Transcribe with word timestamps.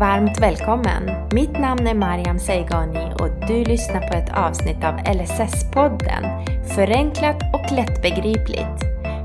varmt 0.00 0.40
välkommen! 0.40 1.28
Mitt 1.32 1.52
namn 1.52 1.86
är 1.86 1.94
Mariam 1.94 2.38
Seigani 2.38 3.14
och 3.20 3.48
du 3.48 3.64
lyssnar 3.64 4.08
på 4.08 4.14
ett 4.14 4.36
avsnitt 4.36 4.84
av 4.84 4.94
LSS-podden. 4.98 6.44
Förenklat 6.74 7.36
och 7.54 7.72
lättbegripligt. 7.72 8.84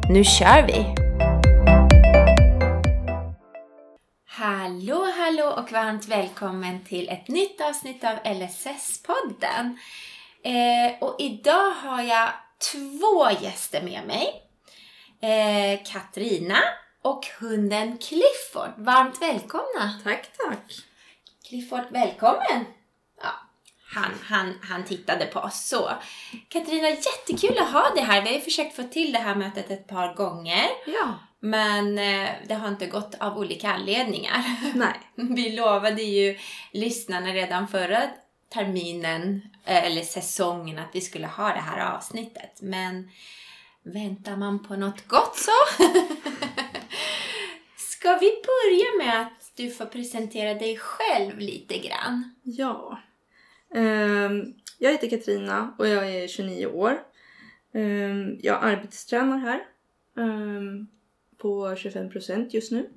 Nu 0.10 0.24
kör 0.24 0.68
vi! 0.68 0.86
Hallå, 4.28 5.06
hallå 5.18 5.54
och 5.58 5.72
varmt 5.72 6.08
välkommen 6.08 6.86
till 6.86 7.10
ett 7.10 7.28
nytt 7.28 7.62
avsnitt 7.62 8.04
av 8.04 8.16
LSS-podden. 8.24 9.78
Eh, 10.44 11.04
och 11.04 11.16
idag 11.20 11.72
har 11.72 12.02
jag 12.02 12.30
två 12.72 13.46
gäster 13.46 13.82
med 13.82 14.02
mig. 14.08 14.28
Eh, 15.22 15.80
Katrina 15.92 16.58
och 17.06 17.26
hunden 17.40 17.98
Clifford. 17.98 18.70
Varmt 18.78 19.22
välkomna! 19.22 20.00
Tack, 20.04 20.30
tack. 20.38 20.74
Clifford, 21.48 21.84
välkommen! 21.90 22.66
Ja, 23.22 23.32
han, 23.94 24.12
han, 24.24 24.54
han 24.62 24.84
tittade 24.84 25.26
på 25.26 25.40
oss 25.40 25.68
så. 25.68 25.92
Katarina, 26.50 26.90
jättekul 26.90 27.58
att 27.58 27.72
ha 27.72 27.90
dig 27.90 28.04
här. 28.04 28.22
Vi 28.22 28.28
har 28.28 28.36
ju 28.36 28.42
försökt 28.42 28.76
få 28.76 28.84
till 28.84 29.12
det 29.12 29.20
här 29.20 29.36
mötet 29.36 29.72
ett 29.72 29.88
par 29.88 30.14
gånger. 30.14 30.66
Ja. 30.86 31.20
Men 31.40 31.98
eh, 31.98 32.30
det 32.48 32.54
har 32.54 32.68
inte 32.68 32.88
gått 32.88 33.16
av 33.20 33.38
olika 33.38 33.70
anledningar. 33.70 34.44
Nej. 34.76 35.00
Vi 35.16 35.56
lovade 35.56 36.02
ju 36.04 36.38
lyssnarna 36.72 37.34
redan 37.34 37.68
förra 37.68 38.02
terminen, 38.54 39.42
eh, 39.66 39.86
eller 39.86 40.02
säsongen, 40.02 40.80
att 40.80 40.90
vi 40.94 41.02
skulle 41.02 41.28
ha 41.28 41.48
det 41.48 41.62
här 41.62 41.96
avsnittet. 41.96 42.60
Men 42.62 43.10
väntar 43.86 44.38
man 44.38 44.64
på 44.64 44.76
något 44.76 45.08
gott 45.08 45.36
så? 45.36 45.52
Ska 47.78 48.18
vi 48.18 48.42
börja 48.46 49.06
med 49.06 49.22
att 49.22 49.52
du 49.56 49.72
får 49.72 49.86
presentera 49.86 50.54
dig 50.54 50.78
själv 50.78 51.40
lite 51.40 51.78
grann? 51.78 52.36
Ja. 52.44 53.00
Ehm, 53.76 54.54
jag 54.80 54.92
heter 54.92 55.10
Katrina 55.10 55.76
och 55.78 55.88
jag 55.88 56.10
är 56.10 56.28
29 56.28 56.66
år. 56.66 57.00
Ehm, 57.74 58.40
jag 58.42 58.64
arbetstränar 58.64 59.38
här 59.38 59.62
ehm, 60.18 60.88
på 61.38 61.68
25% 61.68 62.48
just 62.50 62.72
nu. 62.72 62.90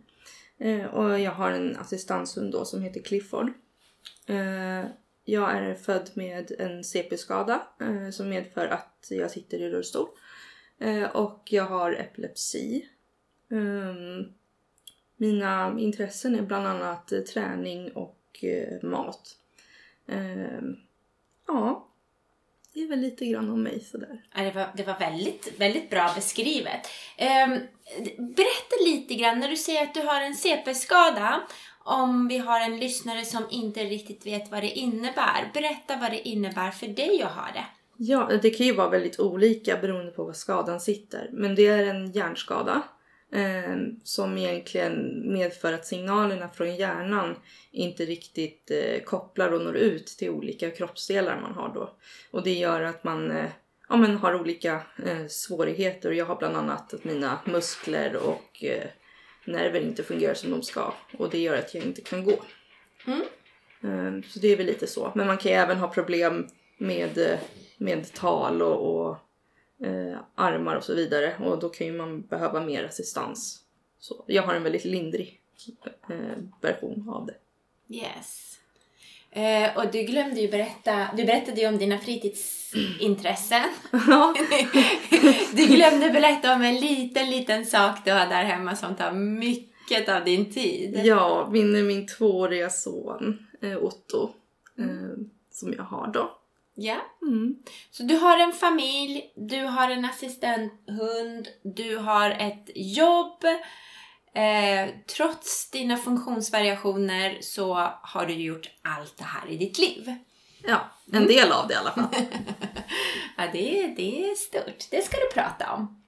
Och 0.93 1.21
jag 1.21 1.33
har 1.33 1.53
en 1.53 1.77
assistanshund 1.77 2.53
då 2.53 2.65
som 2.65 2.83
heter 2.83 3.01
Clifford. 3.03 3.53
Jag 5.25 5.57
är 5.57 5.75
född 5.75 6.11
med 6.15 6.53
en 6.59 6.85
CP-skada 6.85 7.63
som 8.13 8.29
medför 8.29 8.67
att 8.67 9.07
jag 9.11 9.31
sitter 9.31 9.59
i 9.59 9.71
rullstol. 9.71 10.09
Eh, 10.81 11.05
och 11.05 11.43
jag 11.45 11.65
har 11.65 11.93
epilepsi. 11.93 12.89
Ehm, 13.51 14.25
mina 15.17 15.77
intressen 15.79 16.35
är 16.35 16.43
bland 16.43 16.67
annat 16.67 17.13
eh, 17.13 17.21
träning 17.21 17.93
och 17.93 18.19
eh, 18.43 18.89
mat. 18.89 19.37
Ehm, 20.09 20.77
ja, 21.47 21.89
det 22.75 22.81
är 22.81 22.89
väl 22.89 23.01
lite 23.01 23.27
grann 23.27 23.51
om 23.51 23.63
mig 23.63 23.81
sådär. 23.81 24.25
Ja, 24.35 24.43
det, 24.43 24.51
var, 24.51 24.69
det 24.77 24.83
var 24.83 24.99
väldigt, 24.99 25.61
väldigt 25.61 25.91
bra 25.91 26.13
beskrivet. 26.15 26.87
Ehm, 27.17 27.51
berätta 28.19 28.77
lite 28.85 29.15
grann, 29.15 29.41
när 29.41 29.49
du 29.49 29.57
säger 29.57 29.83
att 29.83 29.95
du 29.95 30.01
har 30.01 30.21
en 30.21 30.35
CP-skada, 30.35 31.43
om 31.79 32.29
vi 32.29 32.39
har 32.39 32.61
en 32.61 32.81
lyssnare 32.81 33.25
som 33.25 33.45
inte 33.51 33.85
riktigt 33.85 34.27
vet 34.27 34.51
vad 34.51 34.63
det 34.63 34.71
innebär. 34.71 35.51
Berätta 35.55 35.97
vad 35.97 36.11
det 36.11 36.29
innebär 36.29 36.71
för 36.71 36.87
dig 36.87 37.23
att 37.23 37.33
ha 37.33 37.47
det. 37.55 37.65
Ja, 38.01 38.31
det 38.43 38.51
kan 38.51 38.67
ju 38.67 38.75
vara 38.75 38.89
väldigt 38.89 39.21
olika 39.21 39.77
beroende 39.77 40.13
på 40.13 40.25
var 40.25 40.33
skadan 40.33 40.81
sitter. 40.81 41.31
Men 41.33 41.55
det 41.55 41.67
är 41.67 41.87
en 41.87 42.13
hjärnskada 42.13 42.83
eh, 43.33 43.77
som 44.05 44.39
egentligen 44.39 45.23
medför 45.33 45.73
att 45.73 45.87
signalerna 45.87 46.49
från 46.49 46.77
hjärnan 46.77 47.37
inte 47.71 48.05
riktigt 48.05 48.71
eh, 48.71 49.03
kopplar 49.05 49.53
och 49.53 49.63
når 49.63 49.77
ut 49.77 50.07
till 50.07 50.31
olika 50.31 50.71
kroppsdelar 50.71 51.41
man 51.41 51.53
har 51.53 51.75
då. 51.75 51.91
Och 52.31 52.43
det 52.43 52.53
gör 52.55 52.83
att 52.83 53.05
man 53.05 53.31
eh, 53.31 53.51
ja, 53.89 53.97
men 53.97 54.17
har 54.17 54.41
olika 54.41 54.83
eh, 55.07 55.27
svårigheter. 55.29 56.11
Jag 56.13 56.27
har 56.27 56.37
bland 56.37 56.57
annat 56.57 56.95
att 56.95 57.05
mina 57.05 57.39
muskler 57.45 58.17
och 58.17 58.65
eh, 58.65 58.87
nerver 59.45 59.81
inte 59.81 60.03
fungerar 60.03 60.35
som 60.35 60.51
de 60.51 60.63
ska. 60.63 60.95
Och 61.19 61.31
det 61.31 61.39
gör 61.39 61.59
att 61.59 61.75
jag 61.75 61.85
inte 61.85 62.01
kan 62.01 62.25
gå. 62.25 62.43
Mm. 63.07 63.23
Eh, 63.83 64.23
Så 64.29 64.39
det 64.39 64.49
är 64.49 64.57
väl 64.57 64.67
lite 64.67 64.87
så. 64.87 65.13
Men 65.15 65.27
man 65.27 65.39
kan 65.39 65.53
ju 65.53 65.59
även 65.59 65.79
ha 65.79 65.89
problem 65.89 66.47
med, 66.79 67.19
eh, 67.19 67.39
med 67.79 68.13
tal 68.13 68.63
och, 68.63 68.97
och 68.97 69.17
eh, 69.87 70.19
armar 70.35 70.77
och 70.77 70.85
så 70.85 70.95
vidare. 70.95 71.35
Och 71.45 71.59
då 71.59 71.69
kan 71.69 71.87
ju 71.87 71.93
man 71.93 72.21
behöva 72.21 72.61
mer 72.61 72.85
assistans. 72.85 73.63
Så 73.99 74.25
jag 74.27 74.43
har 74.43 74.55
en 74.55 74.63
väldigt 74.63 74.85
lindrig 74.85 75.41
eh, 76.11 76.39
version 76.61 77.09
av 77.09 77.27
det. 77.27 77.35
Yes. 77.97 78.59
Eh, 79.31 79.77
och 79.77 79.93
du 79.93 80.03
glömde 80.03 80.41
ju 80.41 80.49
berätta, 80.49 81.09
du 81.17 81.25
berättade 81.25 81.61
ju 81.61 81.69
om 81.69 81.79
dina 81.79 81.99
fritidsintressen. 81.99 83.65
Du 85.53 85.67
glömde 85.67 86.11
berätta 86.11 86.55
om 86.55 86.63
en 86.63 86.77
liten, 86.77 87.31
liten 87.31 87.67
sak 87.67 88.05
du 88.05 88.13
har 88.13 88.27
där 88.27 88.45
hemma 88.45 88.77
som 88.77 88.97
tar 88.97 89.13
mycket 89.13 90.09
av 90.09 90.25
din 90.25 90.53
tid. 90.53 91.01
ja, 91.05 91.49
min, 91.53 91.87
min 91.87 92.07
tvååriga 92.07 92.71
son 92.71 93.47
eh, 93.63 93.77
Otto. 93.77 94.31
Eh, 94.79 95.19
som 95.51 95.73
jag 95.73 95.83
har 95.83 96.13
då. 96.13 96.38
Ja. 96.81 96.97
Mm. 97.23 97.57
Så 97.91 98.03
du 98.03 98.17
har 98.17 98.39
en 98.39 98.53
familj, 98.53 99.33
du 99.37 99.65
har 99.65 99.91
en 99.91 100.05
assistenthund, 100.05 101.49
du 101.63 101.97
har 101.97 102.31
ett 102.31 102.71
jobb. 102.75 103.45
Eh, 104.35 104.89
trots 105.17 105.71
dina 105.71 105.97
funktionsvariationer 105.97 107.39
så 107.41 107.75
har 108.03 108.27
du 108.27 108.35
gjort 108.35 108.71
allt 108.83 109.17
det 109.17 109.25
här 109.25 109.49
i 109.49 109.57
ditt 109.57 109.79
liv. 109.79 110.15
Ja, 110.63 110.81
en 111.13 111.27
del 111.27 111.53
av 111.53 111.69
det 111.69 111.75
i 111.75 111.77
alla 111.77 111.91
fall. 111.91 112.09
Ja, 113.37 113.45
det, 113.53 113.95
det 113.97 114.31
är 114.31 114.35
stort. 114.35 114.91
Det 114.91 115.05
ska 115.05 115.17
du 115.17 115.31
prata 115.35 115.73
om. 115.73 116.05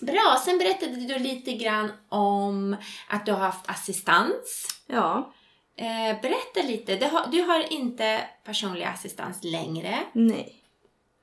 Bra, 0.00 0.40
sen 0.44 0.58
berättade 0.58 0.96
du 0.96 1.18
lite 1.18 1.52
grann 1.52 1.92
om 2.08 2.76
att 3.08 3.26
du 3.26 3.32
har 3.32 3.38
haft 3.38 3.70
assistans. 3.70 4.66
Ja, 4.86 5.32
Eh, 5.80 6.20
berätta 6.22 6.68
lite. 6.68 6.96
Du 6.96 7.06
har, 7.06 7.30
du 7.32 7.40
har 7.42 7.72
inte 7.72 8.20
personlig 8.44 8.84
assistans 8.84 9.44
längre. 9.44 9.98
nej. 10.12 10.56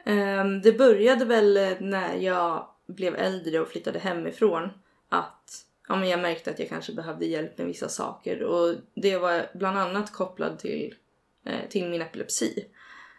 Um, 0.06 0.62
det 0.62 0.78
började 0.78 1.25
väl 1.25 1.57
eh, 1.57 1.72
när 1.79 2.16
jag 2.16 2.68
blev 2.88 3.16
äldre 3.16 3.59
och 3.59 3.68
flyttade 3.68 4.00
hemifrån 4.00 4.69
att 5.09 5.66
ja, 5.88 5.95
men 5.95 6.09
jag 6.09 6.19
märkte 6.19 6.51
att 6.51 6.59
jag 6.59 6.69
kanske 6.69 6.94
behövde 6.94 7.25
hjälp 7.25 7.57
med 7.57 7.68
vissa 7.68 7.90
saker 7.90 8.44
och 8.44 8.75
det 8.94 9.18
var 9.18 9.50
bland 9.53 9.78
annat 9.78 10.13
kopplat 10.13 10.59
till, 10.59 10.95
eh, 11.45 11.69
till 11.69 11.89
min 11.89 12.01
epilepsi 12.01 12.66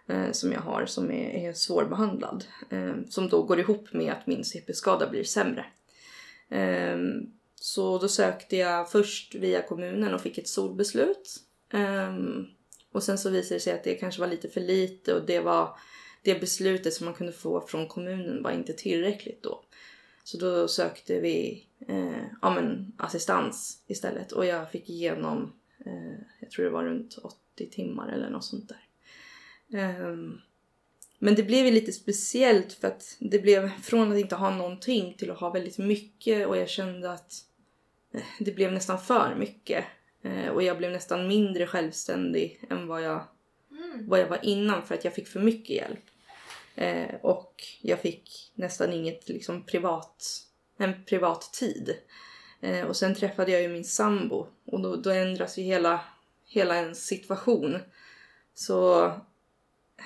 eh, 0.07 0.33
som 0.33 0.53
jag 0.53 0.61
har 0.61 0.87
som 0.87 1.11
är, 1.11 1.49
är 1.49 1.53
svårbehandlad. 1.53 2.45
Eh, 2.71 2.95
som 3.09 3.29
då 3.29 3.43
går 3.43 3.61
ihop 3.61 3.93
med 3.93 4.13
att 4.13 4.27
min 4.27 4.45
CP-skada 4.45 5.11
blir 5.11 5.25
sämre. 5.25 5.65
Ehm, 6.49 7.38
så 7.61 7.99
då 7.99 8.09
sökte 8.09 8.57
jag 8.57 8.91
först 8.91 9.35
via 9.35 9.63
kommunen 9.63 10.15
och 10.15 10.21
fick 10.21 10.39
ett 10.39 10.49
solbeslut. 10.49 11.37
Um, 11.73 12.47
och 12.93 13.03
sen 13.03 13.19
så 13.19 13.31
visade 13.31 13.57
det 13.57 13.61
sig 13.61 13.73
att 13.73 13.85
det 13.85 13.95
kanske 13.95 14.21
var 14.21 14.29
lite 14.29 14.49
för 14.49 14.61
lite 14.61 15.15
och 15.15 15.27
det 15.27 15.41
var 15.41 15.79
det 16.23 16.41
beslutet 16.41 16.95
som 16.95 17.05
man 17.05 17.15
kunde 17.15 17.33
få 17.33 17.61
från 17.61 17.89
kommunen 17.89 18.43
var 18.43 18.51
inte 18.51 18.73
tillräckligt 18.73 19.43
då. 19.43 19.65
Så 20.25 20.39
då 20.39 20.69
sökte 20.69 21.21
vi 21.21 21.67
eh, 21.89 22.25
ja, 22.43 22.55
men 22.55 22.93
assistans 22.97 23.83
istället 23.87 24.33
och 24.33 24.47
jag 24.47 24.71
fick 24.71 24.91
igenom, 24.91 25.53
eh, 25.87 26.19
jag 26.41 26.51
tror 26.51 26.65
det 26.65 26.71
var 26.71 26.85
runt 26.85 27.19
80 27.55 27.71
timmar 27.71 28.13
eller 28.13 28.31
något 28.31 28.45
sånt 28.45 28.69
där. 28.69 30.07
Um, 30.11 30.41
men 31.19 31.35
det 31.35 31.43
blev 31.43 31.67
ju 31.67 31.71
lite 31.71 31.93
speciellt 31.93 32.73
för 32.73 32.89
att 32.89 33.17
det 33.19 33.39
blev 33.39 33.81
från 33.81 34.13
att 34.13 34.19
inte 34.19 34.35
ha 34.35 34.57
någonting 34.57 35.15
till 35.19 35.31
att 35.31 35.41
ha 35.41 35.51
väldigt 35.51 35.79
mycket 35.79 36.47
och 36.47 36.57
jag 36.57 36.69
kände 36.69 37.13
att 37.13 37.45
det 38.39 38.53
blev 38.53 38.73
nästan 38.73 38.99
för 38.99 39.35
mycket. 39.35 39.85
Eh, 40.23 40.49
och 40.49 40.63
jag 40.63 40.79
blev 40.79 40.93
nästan 40.93 41.29
mindre 41.29 41.67
självständig 41.67 42.65
än 42.71 42.87
vad 42.87 43.03
jag, 43.03 43.25
vad 44.01 44.21
jag 44.21 44.29
var 44.29 44.39
innan 44.43 44.83
för 44.83 44.95
att 44.95 45.05
jag 45.05 45.15
fick 45.15 45.29
för 45.29 45.41
mycket 45.41 45.77
hjälp. 45.77 46.05
Eh, 46.75 47.15
och 47.23 47.65
jag 47.81 48.01
fick 48.01 48.53
nästan 48.55 48.93
inget 48.93 49.29
liksom 49.29 49.63
privat, 49.63 50.25
en 50.79 51.05
privat 51.05 51.53
tid. 51.53 51.97
Eh, 52.61 52.87
och 52.87 52.97
sen 52.97 53.15
träffade 53.15 53.53
jag 53.53 53.63
ju 53.63 53.69
min 53.69 53.85
sambo 53.85 54.47
och 54.65 54.81
då, 54.81 54.97
då 54.97 55.11
ändras 55.11 55.59
ju 55.59 55.63
hela, 55.63 56.01
hela 56.47 56.75
en 56.75 56.95
situation. 56.95 57.79
Så 58.55 59.05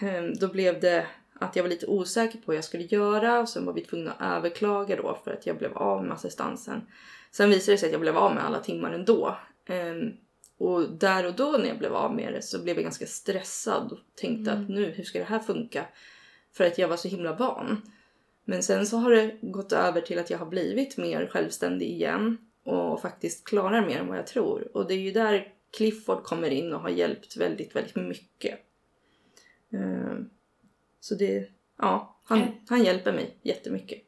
eh, 0.00 0.22
då 0.40 0.49
blev 0.49 0.81
det 0.81 1.06
att 1.34 1.56
jag 1.56 1.62
var 1.62 1.70
lite 1.70 1.87
osäker 1.87 2.38
på 2.38 2.44
vad 2.46 2.56
jag 2.56 2.64
skulle 2.64 2.84
göra 2.84 3.40
och 3.40 3.49
sen 3.49 3.66
var 3.66 3.72
vi 3.72 3.81
tvungna 3.81 4.12
att 4.12 4.37
överklaga 4.37 4.96
då 4.96 5.20
för 5.25 5.32
att 5.32 5.46
jag 5.46 5.58
blev 5.58 5.78
av 5.78 6.04
med 6.04 6.12
assistansen. 6.12 6.87
Sen 7.32 7.50
visade 7.50 7.75
det 7.75 7.79
sig 7.79 7.87
att 7.87 7.93
jag 7.93 8.00
blev 8.00 8.17
av 8.17 8.34
med 8.34 8.44
alla 8.44 8.61
timmar 8.61 8.93
ändå. 8.93 9.37
Ehm, 9.67 10.12
och 10.58 10.90
där 10.90 11.26
och 11.26 11.34
då 11.34 11.50
när 11.50 11.67
jag 11.67 11.79
blev 11.79 11.94
av 11.94 12.14
med 12.14 12.32
det 12.32 12.43
så 12.43 12.62
blev 12.62 12.76
jag 12.76 12.82
ganska 12.82 13.06
stressad 13.06 13.93
och 13.93 13.99
tänkte 14.14 14.52
att 14.52 14.69
nu, 14.69 14.84
hur 14.84 15.05
ska 15.05 15.19
det 15.19 15.25
här 15.25 15.38
funka? 15.38 15.87
För 16.52 16.64
att 16.64 16.79
jag 16.79 16.88
var 16.88 16.96
så 16.96 17.08
himla 17.08 17.32
van. 17.37 17.82
Men 18.44 18.62
sen 18.62 18.87
så 18.87 18.96
har 18.96 19.11
det 19.11 19.37
gått 19.40 19.73
över 19.73 20.00
till 20.00 20.19
att 20.19 20.31
jag 20.31 20.38
har 20.38 20.46
blivit 20.46 20.96
mer 20.96 21.26
självständig 21.26 21.87
igen 21.87 22.38
och 22.64 23.02
faktiskt 23.02 23.44
klarar 23.44 23.87
mer 23.87 23.99
än 23.99 24.08
vad 24.08 24.19
jag 24.19 24.26
tror. 24.26 24.76
Och 24.76 24.88
det 24.88 24.94
är 24.94 24.99
ju 24.99 25.12
där 25.12 25.52
Clifford 25.76 26.23
kommer 26.25 26.50
in 26.50 26.73
och 26.73 26.81
har 26.81 26.88
hjälpt 26.88 27.37
väldigt, 27.37 27.76
väldigt 27.76 27.96
mycket. 27.96 28.58
Eh, 29.73 30.19
så 31.00 31.14
det, 31.14 31.49
ja, 31.78 32.17
han, 32.25 32.38
Mm. 32.43 32.52
han 32.69 32.85
hjälper 32.85 33.12
mig 33.12 33.37
jättemycket. 33.43 34.02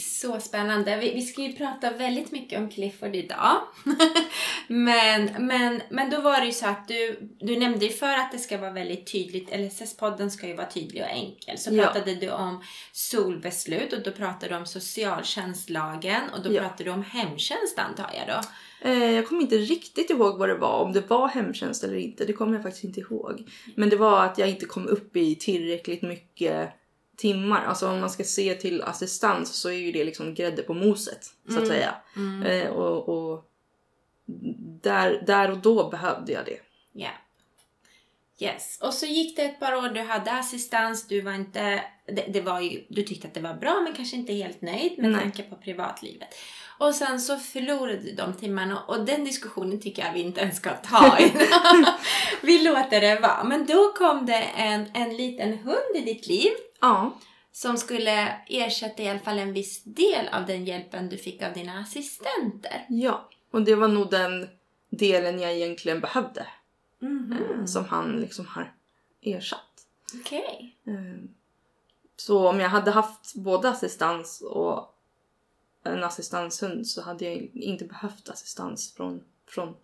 Så 0.00 0.40
spännande. 0.40 0.96
Vi, 0.96 1.14
vi 1.14 1.22
ska 1.22 1.42
ju 1.42 1.52
prata 1.52 1.90
väldigt 1.90 2.32
mycket 2.32 2.58
om 2.58 2.68
Clifford 2.70 3.14
idag. 3.16 3.56
men, 4.68 5.30
men, 5.46 5.82
men 5.90 6.10
då 6.10 6.20
var 6.20 6.40
det 6.40 6.46
ju 6.46 6.52
så 6.52 6.66
att 6.66 6.88
du, 6.88 7.28
du 7.40 7.58
nämnde 7.58 7.84
ju 7.86 7.92
för 7.92 8.12
att 8.18 8.32
det 8.32 8.38
ska 8.38 8.58
vara 8.58 8.72
väldigt 8.72 9.12
tydligt, 9.12 9.50
LSS-podden 9.50 10.28
ska 10.30 10.46
ju 10.46 10.54
vara 10.54 10.66
tydlig 10.70 11.02
och 11.02 11.08
enkel. 11.08 11.58
Så 11.58 11.74
Ja. 11.74 11.82
pratade 11.82 12.14
du 12.14 12.30
om 12.30 12.62
solbeslut 12.92 13.92
och 13.92 14.02
då 14.02 14.10
pratade 14.10 14.48
du 14.54 14.56
om 14.56 14.66
socialtjänstlagen 14.66 16.22
och 16.36 16.42
då 16.42 16.52
Ja. 16.52 16.60
pratade 16.60 16.84
du 16.84 16.90
om 16.90 17.02
hemtjänst 17.02 17.78
antar 17.78 18.10
jag 18.14 18.36
då. 18.36 18.48
Eh, 18.88 19.10
jag 19.10 19.28
kommer 19.28 19.42
inte 19.42 19.56
riktigt 19.56 20.10
ihåg 20.10 20.38
vad 20.38 20.48
det 20.48 20.54
var, 20.58 20.78
om 20.84 20.92
det 20.92 21.10
var 21.10 21.28
hemtjänst 21.28 21.84
eller 21.84 21.96
inte. 21.96 22.24
Det 22.24 22.32
kommer 22.32 22.54
jag 22.54 22.62
faktiskt 22.62 22.84
inte 22.84 23.00
ihåg. 23.00 23.50
Men 23.76 23.88
det 23.88 23.96
var 23.96 24.24
att 24.24 24.38
jag 24.38 24.48
inte 24.50 24.66
kom 24.66 24.86
upp 24.86 25.16
i 25.16 25.34
tillräckligt 25.34 26.02
mycket 26.02 26.70
timmar. 27.18 27.64
Alltså 27.64 27.88
om 27.88 28.00
man 28.00 28.10
ska 28.10 28.24
se 28.24 28.54
till 28.54 28.82
assistans 28.82 29.54
så 29.54 29.68
är 29.68 29.72
ju 29.72 29.92
det 29.92 30.04
liksom 30.04 30.34
grädde 30.34 30.62
på 30.62 30.74
moset 30.74 31.24
så 31.48 31.58
att 31.58 31.68
Mm. 31.68 31.68
säga. 31.68 31.94
Eh, 32.46 32.68
och 32.70 33.08
och 33.08 33.44
där, 34.82 35.22
där 35.26 35.50
och 35.50 35.58
då 35.58 35.88
behövde 35.90 36.32
jag 36.32 36.44
det. 36.44 36.58
Ja. 36.92 37.10
Yes. 38.40 38.78
Och 38.82 38.94
så 38.94 39.06
gick 39.06 39.36
det 39.36 39.42
ett 39.42 39.60
par 39.60 39.74
år, 39.76 39.88
du 39.88 40.00
hade 40.00 40.32
assistans, 40.32 41.08
du 41.08 41.20
var 41.20 41.32
inte... 41.32 41.82
Det, 42.06 42.24
det 42.28 42.40
var 42.40 42.60
ju, 42.60 42.84
du 42.88 43.02
tyckte 43.02 43.28
att 43.28 43.34
det 43.34 43.40
var 43.40 43.54
bra 43.54 43.80
men 43.84 43.92
kanske 43.94 44.16
inte 44.16 44.32
helt 44.32 44.62
nöjd 44.62 44.98
med 44.98 45.10
Nej. 45.10 45.20
tanke 45.20 45.42
på 45.42 45.56
privatlivet. 45.56 46.28
Och 46.78 46.94
sen 46.94 47.20
så 47.20 47.36
förlorade 47.38 47.98
du 47.98 48.12
de 48.12 48.32
timmarna 48.34 48.82
och 48.82 49.04
den 49.04 49.24
diskussionen 49.24 49.80
tycker 49.80 50.04
jag 50.04 50.12
vi 50.12 50.20
inte 50.20 50.40
ens 50.40 50.56
ska 50.56 50.70
ta 50.70 51.18
vi 52.42 52.62
låter 52.62 53.00
det 53.00 53.20
vara. 53.20 53.44
Men 53.44 53.66
då 53.66 53.92
kom 53.92 54.26
det 54.26 54.42
en, 54.42 54.86
en 54.94 55.16
liten 55.16 55.58
hund 55.58 55.96
i 55.96 56.00
ditt 56.00 56.26
liv 56.26 56.50
Ja, 56.80 57.18
som 57.52 57.76
skulle 57.76 58.40
ersätta 58.48 59.02
i 59.02 59.08
alla 59.08 59.18
fall 59.20 59.38
en 59.38 59.52
viss 59.52 59.82
del 59.84 60.28
av 60.28 60.46
den 60.46 60.64
hjälpen 60.64 61.08
du 61.08 61.16
fick 61.18 61.42
av 61.42 61.52
dina 61.52 61.78
assistenter. 61.80 62.86
ja. 62.88 63.28
Och 63.50 63.62
det 63.62 63.74
var 63.74 63.88
nog 63.88 64.10
den 64.10 64.48
delen 64.90 65.40
jag 65.40 65.52
egentligen 65.52 66.00
behövde. 66.00 66.46
Mhm. 66.98 67.32
eh, 67.60 67.64
Som 67.64 67.84
han 67.84 68.12
liksom 68.20 68.46
har 68.46 68.74
ersatt. 69.20 69.86
Okej. 70.20 70.76
Eh, 70.86 71.24
Så 72.16 72.48
om 72.48 72.60
jag 72.60 72.68
hade 72.68 72.90
haft 72.90 73.34
både 73.34 73.68
assistans 73.68 74.40
och 74.40 74.94
en 75.84 76.04
assistanshund 76.04 76.86
så 76.86 77.02
hade 77.02 77.24
jag 77.24 77.50
inte 77.54 77.84
behövt 77.84 78.28
assistans 78.28 78.94
från, 78.94 79.24
från 79.46 79.76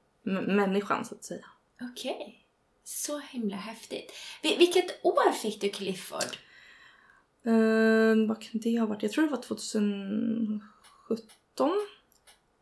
människan 0.56 1.04
så 1.04 1.14
att 1.14 1.24
säga. 1.24 1.46
Okej. 1.92 2.44
Så 2.84 3.18
himla 3.18 3.56
häftigt. 3.56 4.12
Vil- 4.42 4.58
vilket 4.58 5.04
år 5.04 5.32
fick 5.32 5.60
du 5.60 5.68
Clifford? 5.68 6.36
Eh, 7.46 8.28
vad 8.28 8.42
kan 8.42 8.60
det 8.60 8.78
ha 8.78 8.86
varit? 8.86 9.02
Jag 9.02 9.12
tror 9.12 9.24
det 9.24 9.30
var 9.30 9.42
2017 9.42 10.60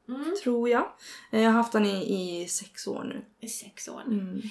Mm. 0.08 0.34
tror 0.42 0.68
jag. 0.68 0.92
Eh, 1.32 1.40
Jag 1.42 1.50
har 1.50 1.56
haft 1.56 1.72
den 1.72 1.86
i, 1.86 2.42
i 2.42 2.48
sex 2.48 2.86
år 2.86 3.04
nu. 3.04 3.24
I 3.40 3.48
sex 3.48 3.88
år. 3.88 4.00
Mm. 4.02 4.42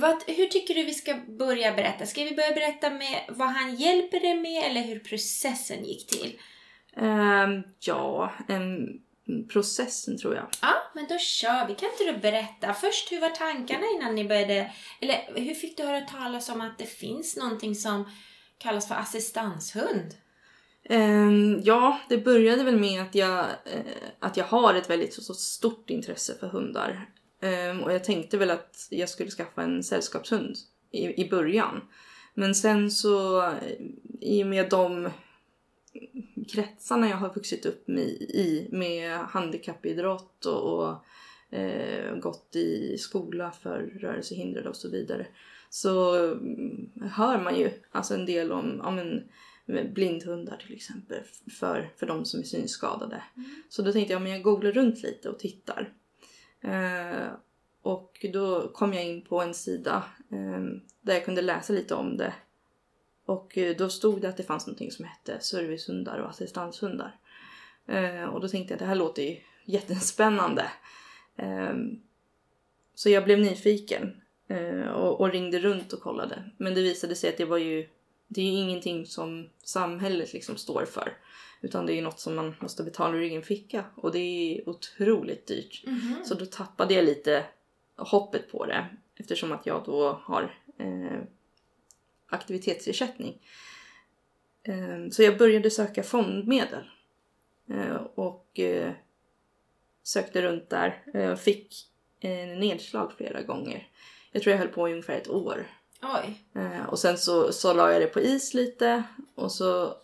Vad, 0.00 0.22
hur 0.26 0.46
tycker 0.46 0.74
du 0.74 0.84
vi 0.84 0.94
ska 0.94 1.14
börja 1.38 1.72
berätta? 1.72 2.06
Ska 2.06 2.24
vi 2.24 2.34
börja 2.36 2.52
berätta 2.54 2.90
med 2.90 3.24
vad 3.28 3.48
han 3.48 3.74
hjälper 3.76 4.20
dig 4.20 4.34
med 4.40 4.64
eller 4.70 4.82
hur 4.82 4.98
processen 4.98 5.84
gick 5.84 6.06
till? 6.06 6.38
Ehm, 6.96 7.62
ja, 7.80 8.32
en, 8.48 8.88
processen 9.48 10.18
tror 10.18 10.34
jag. 10.34 10.46
Ja, 10.62 10.74
men 10.94 11.06
då 11.08 11.18
kör 11.18 11.66
vi. 11.66 11.74
Kan 11.74 11.88
inte 11.90 12.12
du 12.12 12.18
berätta 12.18 12.74
först 12.74 13.12
hur 13.12 13.20
var 13.20 13.28
tankarna 13.30 13.86
innan 13.96 14.14
ni 14.14 14.24
började? 14.24 14.72
Eller 15.00 15.40
hur 15.40 15.54
fick 15.54 15.76
du 15.76 15.82
höra 15.82 16.00
talas 16.00 16.48
om 16.48 16.60
att 16.60 16.78
det 16.78 16.86
finns 16.86 17.36
någonting 17.36 17.74
som 17.74 18.10
kallas 18.60 18.88
för 18.88 18.94
assistanshund? 18.94 20.14
Ehm, 20.84 21.60
ja, 21.62 22.00
det 22.08 22.18
började 22.18 22.64
väl 22.64 22.80
med 22.80 23.02
att 23.02 23.14
jag, 23.14 23.38
eh, 23.64 24.08
att 24.18 24.36
jag 24.36 24.44
har 24.44 24.74
ett 24.74 24.90
väldigt 24.90 25.14
så, 25.14 25.22
så 25.22 25.34
stort 25.34 25.90
intresse 25.90 26.34
för 26.40 26.46
hundar. 26.46 27.08
Ehm, 27.40 27.80
och 27.80 27.92
jag 27.92 28.04
tänkte 28.04 28.38
väl 28.38 28.50
att 28.50 28.88
jag 28.90 29.08
skulle 29.08 29.30
skaffa 29.30 29.62
en 29.62 29.82
sällskapshund 29.82 30.56
i, 30.90 31.22
i 31.22 31.30
början. 31.30 31.80
Men 32.34 32.54
sen 32.54 32.90
så, 32.90 33.42
eh, 33.42 33.52
i 34.20 34.42
och 34.42 34.46
med 34.46 34.70
de 34.70 35.10
kretsarna 36.52 37.08
jag 37.08 37.16
har 37.16 37.34
vuxit 37.34 37.66
upp 37.66 37.88
med, 37.88 38.08
i 38.08 38.68
med 38.72 39.18
handikappidrott 39.18 40.46
och, 40.46 40.78
och 40.78 41.04
eh, 41.58 42.14
gått 42.16 42.56
i 42.56 42.98
skola 42.98 43.50
för 43.50 43.78
rörelsehindrade 44.00 44.68
och 44.68 44.76
så 44.76 44.90
vidare 44.90 45.26
så 45.70 46.24
mm, 46.32 46.90
hör 47.12 47.38
man 47.38 47.58
ju 47.58 47.70
alltså 47.90 48.14
en 48.14 48.26
del 48.26 48.52
om, 48.52 48.80
om 48.80 48.98
en 48.98 49.28
blindhundar 49.94 50.56
till 50.56 50.76
exempel 50.76 51.18
för, 51.60 51.92
för 51.96 52.06
de 52.06 52.24
som 52.24 52.40
är 52.40 52.44
synskadade. 52.44 53.22
Så 53.68 53.82
då 53.82 53.92
tänkte 53.92 54.12
jag 54.12 54.22
men 54.22 54.32
jag 54.32 54.42
googlar 54.42 54.72
runt 54.72 55.02
lite 55.02 55.28
och 55.28 55.38
tittar. 55.38 55.92
Eh, 56.60 57.32
och 57.82 58.26
då 58.32 58.68
kom 58.68 58.94
jag 58.94 59.04
in 59.04 59.22
på 59.22 59.42
en 59.42 59.54
sida 59.54 60.04
eh, 60.30 60.60
där 61.00 61.14
jag 61.14 61.24
kunde 61.24 61.42
läsa 61.42 61.72
lite 61.72 61.94
om 61.94 62.16
det. 62.16 62.34
Och 63.24 63.58
eh, 63.58 63.76
då 63.76 63.88
stod 63.88 64.20
det 64.20 64.28
att 64.28 64.36
det 64.36 64.42
fanns 64.42 64.66
någonting 64.66 64.90
som 64.90 65.04
hette 65.04 65.40
servicehundar 65.40 66.18
och 66.18 66.30
assistanshundar. 66.30 67.18
Eh, 67.86 68.24
och 68.24 68.40
då 68.40 68.48
tänkte 68.48 68.72
jag 68.72 68.76
att 68.76 68.80
det 68.80 68.86
här 68.86 68.94
låter 68.94 69.22
ju 69.22 69.36
jättespännande. 69.64 70.70
Eh, 71.36 71.74
så 72.94 73.10
jag 73.10 73.24
blev 73.24 73.38
nyfiken 73.38 74.19
och, 74.94 75.20
och 75.20 75.32
ringde 75.32 75.58
runt 75.58 75.92
och 75.92 76.00
kollade. 76.00 76.50
Men 76.56 76.74
det 76.74 76.82
visade 76.82 77.14
sig 77.14 77.30
att 77.30 77.36
det 77.36 77.44
var 77.44 77.58
ju 77.58 77.88
det 78.32 78.40
är 78.40 78.44
ju 78.44 78.58
ingenting 78.58 79.06
som 79.06 79.48
samhället 79.62 80.32
liksom 80.32 80.56
står 80.56 80.84
för. 80.84 81.16
Utan 81.60 81.86
det 81.86 81.92
är 81.92 81.94
ju 81.94 82.02
något 82.02 82.20
som 82.20 82.36
man 82.36 82.54
måste 82.60 82.82
betala 82.82 83.16
ur 83.16 83.22
egen 83.22 83.42
ficka. 83.42 83.84
Och 83.94 84.12
det 84.12 84.18
är 84.18 84.68
otroligt 84.68 85.46
dyrt. 85.46 85.84
Så 86.24 86.34
då 86.34 86.46
tappade 86.46 86.94
jag 86.94 87.04
lite 87.04 87.44
hoppet 87.96 88.50
på 88.50 88.66
det. 88.66 88.86
Eftersom 89.16 89.52
att 89.52 89.66
jag 89.66 89.82
då 89.86 90.20
har 90.22 90.54
eh, 90.78 91.20
aktivitetsersättning. 92.26 93.38
Eh, 94.62 95.08
så 95.10 95.22
jag 95.22 95.38
började 95.38 95.70
söka 95.70 96.02
fondmedel. 96.02 96.90
Eh, 97.70 97.96
och 98.14 98.58
eh, 98.60 98.92
sökte 100.02 100.42
runt 100.42 100.70
där. 100.70 101.02
Eh, 101.14 101.36
fick 101.36 101.74
eh, 102.20 102.58
nedslag 102.58 103.12
flera 103.16 103.42
gånger. 103.42 103.88
Jag 104.32 104.42
tror 104.42 104.50
jag 104.50 104.58
höll 104.58 104.68
på 104.68 104.88
i 104.88 104.92
ungefär 104.92 105.16
ett 105.16 105.30
år. 105.30 105.66
Oj. 106.02 106.44
Eh, 106.54 106.84
och 106.84 106.98
sen 106.98 107.18
så, 107.18 107.52
så 107.52 107.72
la 107.72 107.92
jag 107.92 108.02
det 108.02 108.06
på 108.06 108.20
is 108.20 108.54
lite 108.54 109.02
och 109.34 109.52
så... 109.52 109.94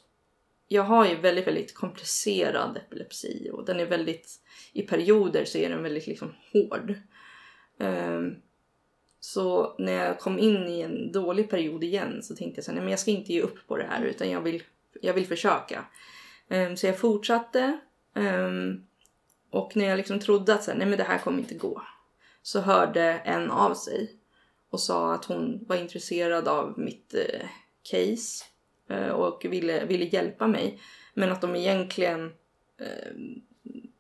Jag 0.68 0.82
har 0.82 1.06
ju 1.06 1.16
väldigt, 1.16 1.46
väldigt 1.46 1.74
komplicerad 1.74 2.76
epilepsi 2.76 3.50
och 3.52 3.64
den 3.64 3.80
är 3.80 3.86
väldigt... 3.86 4.40
I 4.72 4.82
perioder 4.82 5.44
så 5.44 5.58
är 5.58 5.68
den 5.68 5.82
väldigt 5.82 6.06
liksom 6.06 6.34
hård. 6.52 6.94
Ehm, 7.78 8.34
så 9.20 9.74
när 9.78 9.92
jag 9.92 10.18
kom 10.18 10.38
in 10.38 10.68
i 10.68 10.80
en 10.80 11.12
dålig 11.12 11.50
period 11.50 11.84
igen 11.84 12.22
så 12.22 12.36
tänkte 12.36 12.58
jag 12.58 12.64
så 12.64 12.70
här, 12.70 12.76
nej 12.76 12.84
men 12.84 12.90
jag 12.90 13.00
ska 13.00 13.10
inte 13.10 13.32
ge 13.32 13.40
upp 13.40 13.66
på 13.66 13.76
det 13.76 13.86
här 13.90 14.02
utan 14.02 14.30
jag 14.30 14.40
vill, 14.40 14.62
jag 15.00 15.14
vill 15.14 15.26
försöka. 15.26 15.84
Ehm, 16.48 16.76
så 16.76 16.86
jag 16.86 16.98
fortsatte. 16.98 17.78
ehm, 18.14 18.82
och 19.50 19.76
när 19.76 19.88
jag 19.88 19.96
liksom 19.96 20.20
trodde 20.20 20.54
att 20.54 20.64
så 20.64 20.70
här, 20.70 20.78
nej 20.78 20.86
men 20.86 20.98
det 20.98 21.04
här 21.04 21.18
kommer 21.18 21.38
inte 21.38 21.54
gå. 21.54 21.82
Så 22.42 22.60
hörde 22.60 23.02
en 23.02 23.50
av 23.50 23.74
sig 23.74 24.15
och 24.70 24.80
sa 24.80 25.14
att 25.14 25.24
hon 25.24 25.64
var 25.66 25.76
intresserad 25.76 26.48
av 26.48 26.78
mitt 26.78 27.14
eh, 27.14 27.48
case 27.82 28.44
eh, 28.88 29.08
och 29.08 29.44
ville, 29.44 29.84
ville 29.84 30.04
hjälpa 30.04 30.46
mig. 30.46 30.80
Men 31.14 31.32
att 31.32 31.40
de 31.40 31.56
egentligen 31.56 32.32
eh, 32.80 33.12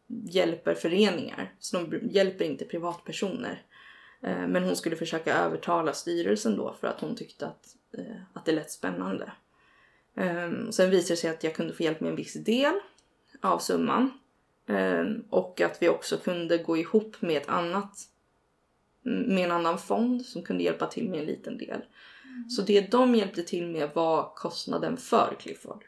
hjälper 0.06 0.74
föreningar, 0.74 1.54
så 1.58 1.78
de 1.78 2.08
hjälper 2.10 2.44
inte 2.44 2.64
privatpersoner. 2.64 3.62
Eh, 4.22 4.46
men 4.46 4.64
hon 4.64 4.76
skulle 4.76 4.96
försöka 4.96 5.38
övertala 5.38 5.92
styrelsen 5.92 6.56
då 6.56 6.76
för 6.80 6.86
att 6.86 7.00
hon 7.00 7.16
tyckte 7.16 7.46
att, 7.46 7.76
eh, 7.98 8.16
att 8.32 8.44
det 8.44 8.52
lät 8.52 8.70
spännande. 8.70 9.32
Eh, 10.16 10.50
sen 10.70 10.90
visade 10.90 11.12
det 11.12 11.16
sig 11.16 11.30
att 11.30 11.44
jag 11.44 11.54
kunde 11.54 11.74
få 11.74 11.82
hjälp 11.82 12.00
med 12.00 12.10
en 12.10 12.16
viss 12.16 12.34
del 12.34 12.74
av 13.40 13.58
summan. 13.58 14.10
Ehm, 14.68 15.24
och 15.30 15.60
att 15.60 15.82
vi 15.82 15.88
också 15.88 16.16
kunde 16.16 16.58
gå 16.58 16.76
ihop 16.76 17.22
med 17.22 17.36
ett 17.36 17.48
annat 17.48 17.98
med 19.06 19.44
en 19.44 19.52
annan 19.52 19.78
fond 19.78 20.26
som 20.26 20.42
kunde 20.42 20.64
hjälpa 20.64 20.86
till 20.86 21.10
med 21.10 21.20
en 21.20 21.26
liten 21.26 21.58
del. 21.58 21.80
Så 22.48 22.62
det 22.62 22.90
de 22.90 23.14
hjälpte 23.14 23.42
till 23.42 23.66
med 23.66 23.90
var 23.94 24.34
kostnaden 24.34 24.96
för 24.96 25.36
Clifford. 25.40 25.84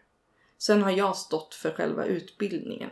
Sen 0.59 0.83
har 0.83 0.91
jag 0.91 1.17
stått 1.17 1.55
för 1.55 1.71
själva 1.71 2.05
utbildningen. 2.05 2.91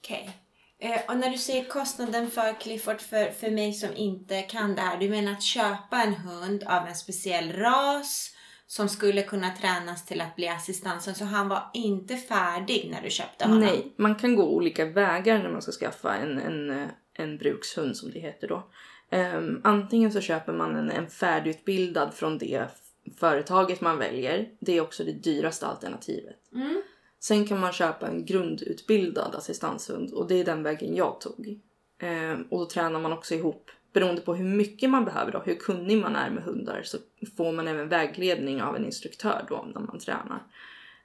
Okej. 0.00 0.30
Eh, 0.78 1.00
och 1.08 1.16
när 1.16 1.30
du 1.30 1.38
säger 1.38 1.64
kostnaden 1.64 2.30
för 2.30 2.60
Clifford, 2.60 3.00
för, 3.00 3.30
för 3.30 3.50
mig 3.50 3.72
som 3.72 3.96
inte 3.96 4.42
kan 4.42 4.74
det 4.74 4.80
här, 4.80 4.98
du 4.98 5.08
menar 5.08 5.32
att 5.32 5.42
köpa 5.42 6.02
en 6.02 6.14
hund 6.14 6.62
av 6.62 6.86
en 6.86 6.94
speciell 6.94 7.52
ras 7.52 8.36
som 8.66 8.88
skulle 8.88 9.22
kunna 9.22 9.50
tränas 9.50 10.06
till 10.06 10.20
att 10.20 10.36
bli 10.36 10.48
assistansen, 10.48 11.14
så 11.14 11.24
han 11.24 11.48
var 11.48 11.70
inte 11.74 12.16
färdig 12.16 12.88
när 12.90 13.02
du 13.02 13.10
köpte 13.10 13.44
honom? 13.44 13.60
Nej, 13.60 13.94
man 13.96 14.14
kan 14.14 14.36
gå 14.36 14.48
olika 14.48 14.84
vägar 14.84 15.38
när 15.38 15.50
man 15.50 15.62
ska 15.62 15.72
skaffa 15.72 16.16
en, 16.16 16.38
en, 16.38 16.70
eh, 16.70 16.88
en 17.14 17.38
brukshund 17.38 17.96
som 17.96 18.10
det 18.10 18.20
heter 18.20 18.48
då. 18.48 18.70
Ehm, 19.10 19.60
antingen 19.64 20.12
så 20.12 20.20
köper 20.20 20.52
man 20.52 20.76
en, 20.76 20.90
en 20.90 21.06
färdigutbildad 21.06 22.14
från 22.14 22.38
det 22.38 22.68
företaget 23.16 23.80
man 23.80 23.98
väljer. 23.98 24.48
Det 24.60 24.76
är 24.76 24.80
också 24.80 25.04
det 25.04 25.12
dyraste 25.12 25.66
alternativet. 25.66 26.36
Mm. 26.54 26.82
Sen 27.20 27.46
kan 27.46 27.60
man 27.60 27.72
köpa 27.72 28.06
en 28.06 28.24
grundutbildad 28.24 29.34
assistanshund 29.34 30.12
och 30.12 30.28
det 30.28 30.34
är 30.34 30.44
den 30.44 30.62
vägen 30.62 30.96
jag 30.96 31.20
tog. 31.20 31.60
Ehm, 31.98 32.42
och 32.42 32.58
då 32.58 32.66
tränar 32.66 33.00
man 33.00 33.12
också 33.12 33.34
ihop. 33.34 33.70
Beroende 33.92 34.20
på 34.20 34.34
hur 34.34 34.44
mycket 34.44 34.90
man 34.90 35.04
behöver 35.04 35.36
och 35.36 35.46
hur 35.46 35.54
kunnig 35.54 35.98
man 35.98 36.16
är 36.16 36.30
med 36.30 36.42
hundar 36.42 36.82
så 36.84 36.98
får 37.36 37.52
man 37.52 37.68
även 37.68 37.88
vägledning 37.88 38.62
av 38.62 38.76
en 38.76 38.84
instruktör 38.84 39.44
då 39.48 39.66
när 39.74 39.80
man 39.80 39.98
tränar. 39.98 40.42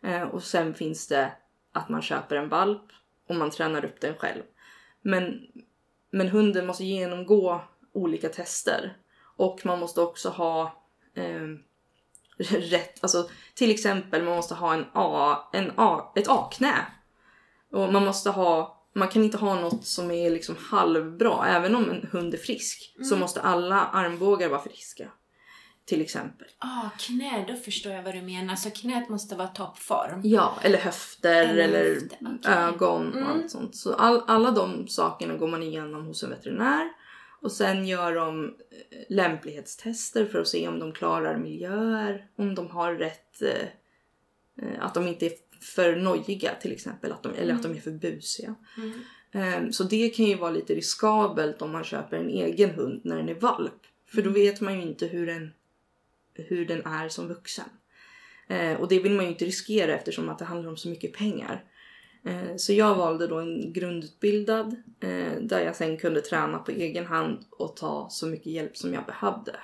Ehm, 0.01 0.27
och 0.27 0.43
sen 0.43 0.74
finns 0.74 1.07
det 1.07 1.31
att 1.71 1.89
man 1.89 2.01
köper 2.01 2.35
en 2.35 2.50
valp 2.50 2.81
och 3.27 3.35
man 3.35 3.51
tränar 3.51 3.85
upp 3.85 4.01
den 4.01 4.15
själv. 4.15 4.43
Men, 5.01 5.47
men 6.12 6.29
hunden 6.29 6.65
måste 6.65 6.83
genomgå 6.85 7.62
olika 7.95 8.29
tester 8.29 8.97
och 9.37 9.65
man 9.65 9.79
måste 9.79 10.01
också 10.01 10.29
ha 10.29 10.83
ehm, 11.15 11.59
rätt, 12.49 12.99
alltså 13.03 13.29
till 13.55 13.71
exempel 13.71 14.23
man 14.23 14.35
måste 14.35 14.53
ha 14.55 14.73
en 14.73 14.85
A, 14.93 15.37
en 15.53 15.71
A, 15.75 16.11
ett 16.15 16.27
A-knä. 16.27 16.75
Och 17.71 17.93
man 17.93 18.05
måste 18.05 18.29
ha, 18.29 18.81
man 18.93 19.07
kan 19.07 19.23
inte 19.23 19.37
ha 19.37 19.55
något 19.55 19.85
som 19.85 20.11
är 20.11 20.29
liksom 20.29 20.55
halvbra. 20.59 21.45
Även 21.47 21.75
om 21.75 21.89
en 21.89 22.09
hund 22.11 22.33
är 22.33 22.37
frisk 22.37 22.95
så 23.09 23.15
måste 23.17 23.41
alla 23.41 23.85
armbågar 23.85 24.49
vara 24.49 24.61
friska. 24.61 25.11
Till 25.85 26.01
exempel. 26.01 26.47
Ah, 26.57 26.89
knä, 26.99 27.45
då 27.47 27.55
förstår 27.55 27.91
jag 27.91 28.03
vad 28.03 28.13
du 28.15 28.21
menar. 28.21 28.55
Så 28.55 28.71
knät 28.71 29.09
måste 29.09 29.35
vara 29.35 29.47
toppform. 29.47 30.21
Ja, 30.23 30.53
eller 30.61 30.77
höfter 30.79 31.43
Eller 31.43 31.63
eller, 31.63 31.93
höfter, 31.93 32.17
okej. 32.39 32.51
ögon 32.53 33.07
och 33.13 33.17
Mm. 33.19 33.27
allt 33.31 33.51
sånt. 33.51 33.75
Så 33.75 33.93
all, 33.93 34.23
alla 34.27 34.51
de 34.51 34.87
sakerna 34.87 35.33
går 35.37 35.47
man 35.47 35.63
igenom 35.63 36.05
hos 36.05 36.23
en 36.23 36.29
veterinär. 36.29 36.89
Och 37.45 37.51
sen 37.51 37.87
gör 37.87 38.15
de 38.15 38.45
eh, 38.45 38.97
lämplighetstester 39.09 40.25
för 40.25 40.41
att 40.41 40.47
se 40.47 40.67
om 40.67 40.79
de 40.79 40.91
klarar 40.91 41.37
miljöer, 41.37 42.27
om 42.35 42.55
de 42.55 42.69
har 42.69 42.95
rätt, 42.95 43.41
eh, 43.41 43.67
eh, 44.61 44.85
att 44.85 44.93
de 44.93 45.07
inte 45.07 45.25
är 45.25 45.31
för 45.61 45.95
nojiga 45.95 46.55
till 46.61 46.71
exempel, 46.71 47.11
att 47.11 47.23
de, 47.23 47.33
eller 47.35 47.53
att 47.53 47.63
de 47.63 47.75
är 47.75 47.79
för 47.79 47.91
busiga. 47.91 48.55
Mm. 48.77 49.63
Eh, 49.65 49.69
Så 49.69 49.83
det 49.83 50.09
kan 50.09 50.25
ju 50.25 50.35
vara 50.35 50.51
lite 50.51 50.75
riskabelt 50.75 51.61
om 51.61 51.71
man 51.71 51.83
köper 51.83 52.17
en 52.17 52.29
egen 52.29 52.69
hund 52.69 53.01
när 53.03 53.17
den 53.17 53.29
är 53.29 53.39
valp. 53.39 53.81
För 54.05 54.21
då 54.21 54.29
vet 54.29 54.61
man 54.61 54.75
ju 54.75 54.81
inte 54.81 55.07
hur 55.07 55.25
den, 55.25 55.53
hur 56.33 56.65
den 56.65 56.85
är 56.85 57.09
som 57.09 57.27
vuxen. 57.27 57.69
Eh, 58.47 58.73
och 58.73 58.87
det 58.87 58.99
vill 58.99 59.11
man 59.11 59.25
ju 59.25 59.31
inte 59.31 59.45
riskera 59.45 59.95
eftersom 59.95 60.29
att 60.29 60.39
det 60.39 60.45
handlar 60.45 60.69
om 60.69 60.77
så 60.77 60.89
mycket 60.89 61.13
pengar. 61.13 61.63
Eh, 62.25 62.55
så 62.58 62.74
jag 62.74 62.96
valde 62.96 63.27
då 63.27 63.39
en 63.39 63.74
grundutbildad 63.74 64.75
eh, 65.00 65.41
där 65.41 65.60
jag 65.60 65.75
sen 65.75 65.98
kunde 65.98 66.22
träna 66.22 66.60
på 66.60 66.72
egen 66.72 67.05
hand 67.05 67.46
och 67.51 67.75
ta 67.75 68.08
så 68.10 68.27
mycket 68.27 68.46
hjälp 68.46 68.77
som 68.77 68.94
jag 68.94 69.05
behövde. 69.05 69.55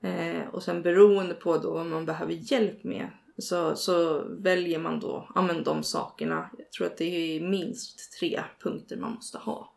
Eh, 0.00 0.48
och 0.48 0.62
sen 0.62 0.82
beroende 0.82 1.34
på 1.34 1.58
då 1.58 1.70
vad 1.70 1.86
man 1.86 2.06
behöver 2.06 2.32
hjälp 2.32 2.84
med 2.84 3.10
så, 3.38 3.76
så 3.76 4.24
väljer 4.28 4.78
man 4.78 5.00
då 5.00 5.28
ja, 5.34 5.42
men 5.42 5.64
de 5.64 5.82
sakerna. 5.82 6.50
Jag 6.58 6.72
tror 6.72 6.86
att 6.86 6.96
det 6.96 7.04
är 7.04 7.40
minst 7.40 8.18
tre 8.20 8.40
punkter 8.62 8.96
man 8.96 9.12
måste 9.12 9.38
ha 9.38 9.72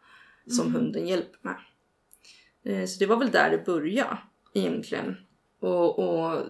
som 0.48 0.76
hunden 0.76 1.08
hjälper 1.08 1.40
med. 1.42 2.90
Så 2.90 3.00
det 3.00 3.06
var 3.06 3.18
väl 3.18 3.32
där 3.32 3.52
det 3.52 3.66
började 3.66 4.18
egentligen. 4.54 5.16
Och, 5.60 6.00
och 6.00 6.42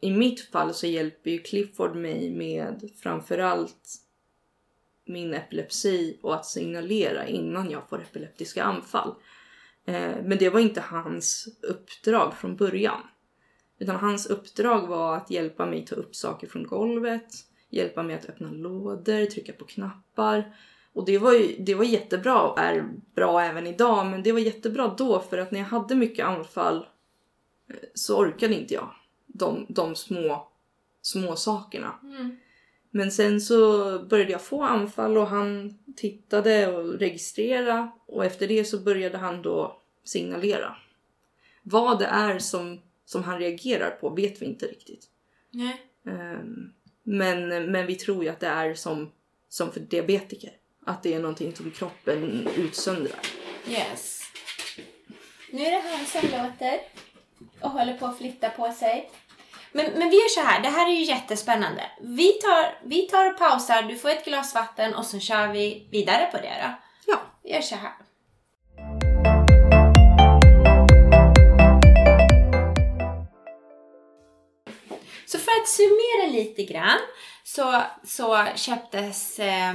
i 0.00 0.10
mitt 0.10 0.40
fall 0.50 0.74
så 0.74 0.86
hjälper 0.86 1.30
ju 1.30 1.38
Clifford 1.38 1.96
mig 1.96 2.30
med 2.30 2.90
framförallt 3.02 4.09
min 5.10 5.34
epilepsi 5.34 6.18
och 6.22 6.34
att 6.34 6.46
signalera 6.46 7.26
innan 7.26 7.70
jag 7.70 7.88
får 7.88 8.02
epileptiska 8.02 8.62
anfall. 8.62 9.14
Eh, 9.84 10.16
men 10.24 10.38
det 10.38 10.48
var 10.48 10.60
inte 10.60 10.80
hans 10.80 11.48
uppdrag 11.62 12.34
från 12.34 12.56
början. 12.56 13.00
Utan 13.78 13.96
hans 13.96 14.26
uppdrag 14.26 14.86
var 14.86 15.16
att 15.16 15.30
hjälpa 15.30 15.66
mig 15.66 15.86
ta 15.86 15.94
upp 15.94 16.16
saker 16.16 16.46
från 16.46 16.66
golvet, 16.66 17.34
hjälpa 17.70 18.02
mig 18.02 18.16
att 18.16 18.28
öppna 18.28 18.50
lådor, 18.50 19.26
trycka 19.26 19.52
på 19.52 19.64
knappar. 19.64 20.56
Och 20.92 21.04
det 21.04 21.18
var, 21.18 21.32
ju, 21.32 21.56
det 21.58 21.74
var 21.74 21.84
jättebra 21.84 22.42
och 22.42 22.58
är 22.58 22.88
bra 23.14 23.42
även 23.42 23.66
idag, 23.66 24.06
men 24.06 24.22
det 24.22 24.32
var 24.32 24.40
jättebra 24.40 24.94
då 24.98 25.20
för 25.20 25.38
att 25.38 25.50
när 25.50 25.58
jag 25.58 25.66
hade 25.66 25.94
mycket 25.94 26.26
anfall 26.26 26.86
eh, 27.68 27.76
så 27.94 28.18
orkade 28.18 28.54
inte 28.54 28.74
jag 28.74 28.94
de, 29.26 29.66
de 29.68 29.94
små, 29.94 30.48
små 31.02 31.36
sakerna. 31.36 31.94
Mm. 32.02 32.36
Men 32.90 33.12
sen 33.12 33.40
så 33.40 33.98
började 33.98 34.32
jag 34.32 34.42
få 34.42 34.62
anfall 34.62 35.18
och 35.18 35.26
han 35.26 35.78
tittade 35.96 36.66
och 36.66 36.98
registrerade 36.98 37.90
och 38.06 38.24
efter 38.24 38.48
det 38.48 38.64
så 38.64 38.78
började 38.78 39.18
han 39.18 39.42
då 39.42 39.80
signalera. 40.04 40.76
Vad 41.62 41.98
det 41.98 42.06
är 42.06 42.38
som, 42.38 42.80
som 43.04 43.22
han 43.24 43.38
reagerar 43.38 43.90
på 43.90 44.08
vet 44.10 44.42
vi 44.42 44.46
inte 44.46 44.66
riktigt. 44.66 45.06
Nej. 45.50 45.80
Ehm, 46.06 46.72
Men, 47.02 47.48
men 47.72 47.86
vi 47.86 47.94
tror 47.94 48.24
ju 48.24 48.30
att 48.30 48.40
det 48.40 48.46
är 48.46 48.74
som, 48.74 49.12
som 49.48 49.72
för 49.72 49.80
diabetiker. 49.80 50.50
Att 50.86 51.02
det 51.02 51.14
är 51.14 51.20
någonting 51.20 51.54
som 51.56 51.70
kroppen 51.70 52.48
utsöndrar. 52.56 53.20
Yes. 53.68 54.20
Nu 55.52 55.62
är 55.62 55.70
det 55.70 55.88
han 55.88 56.06
som 56.06 56.22
låter 56.22 56.80
och 57.60 57.70
håller 57.70 57.98
på 57.98 58.06
att 58.06 58.18
flytta 58.18 58.50
på 58.50 58.72
sig. 58.72 59.10
Men, 59.72 59.86
men 59.92 60.10
vi 60.10 60.16
gör 60.16 60.28
så 60.28 60.40
här, 60.40 60.62
det 60.62 60.68
här 60.68 60.88
är 60.88 60.94
ju 60.94 61.02
jättespännande. 61.04 61.82
Vi 62.00 62.32
tar, 62.32 62.78
vi 62.84 63.02
tar 63.02 63.30
och 63.30 63.38
pausar, 63.38 63.82
du 63.82 63.96
får 63.96 64.08
ett 64.08 64.24
glas 64.24 64.54
vatten 64.54 64.94
och 64.94 65.06
så 65.06 65.18
kör 65.18 65.48
vi 65.48 65.88
vidare 65.90 66.26
på 66.26 66.36
det 66.36 66.54
då. 66.62 66.74
Ja. 67.06 67.20
Vi 67.42 67.52
gör 67.52 67.60
så 67.60 67.76
här. 67.76 67.92
Så 75.26 75.38
för 75.38 75.50
att 75.62 75.68
summera 75.68 76.32
lite 76.32 76.62
grann 76.64 76.98
så, 77.44 77.82
så 78.04 78.46
köptes 78.54 79.38
eh, 79.38 79.74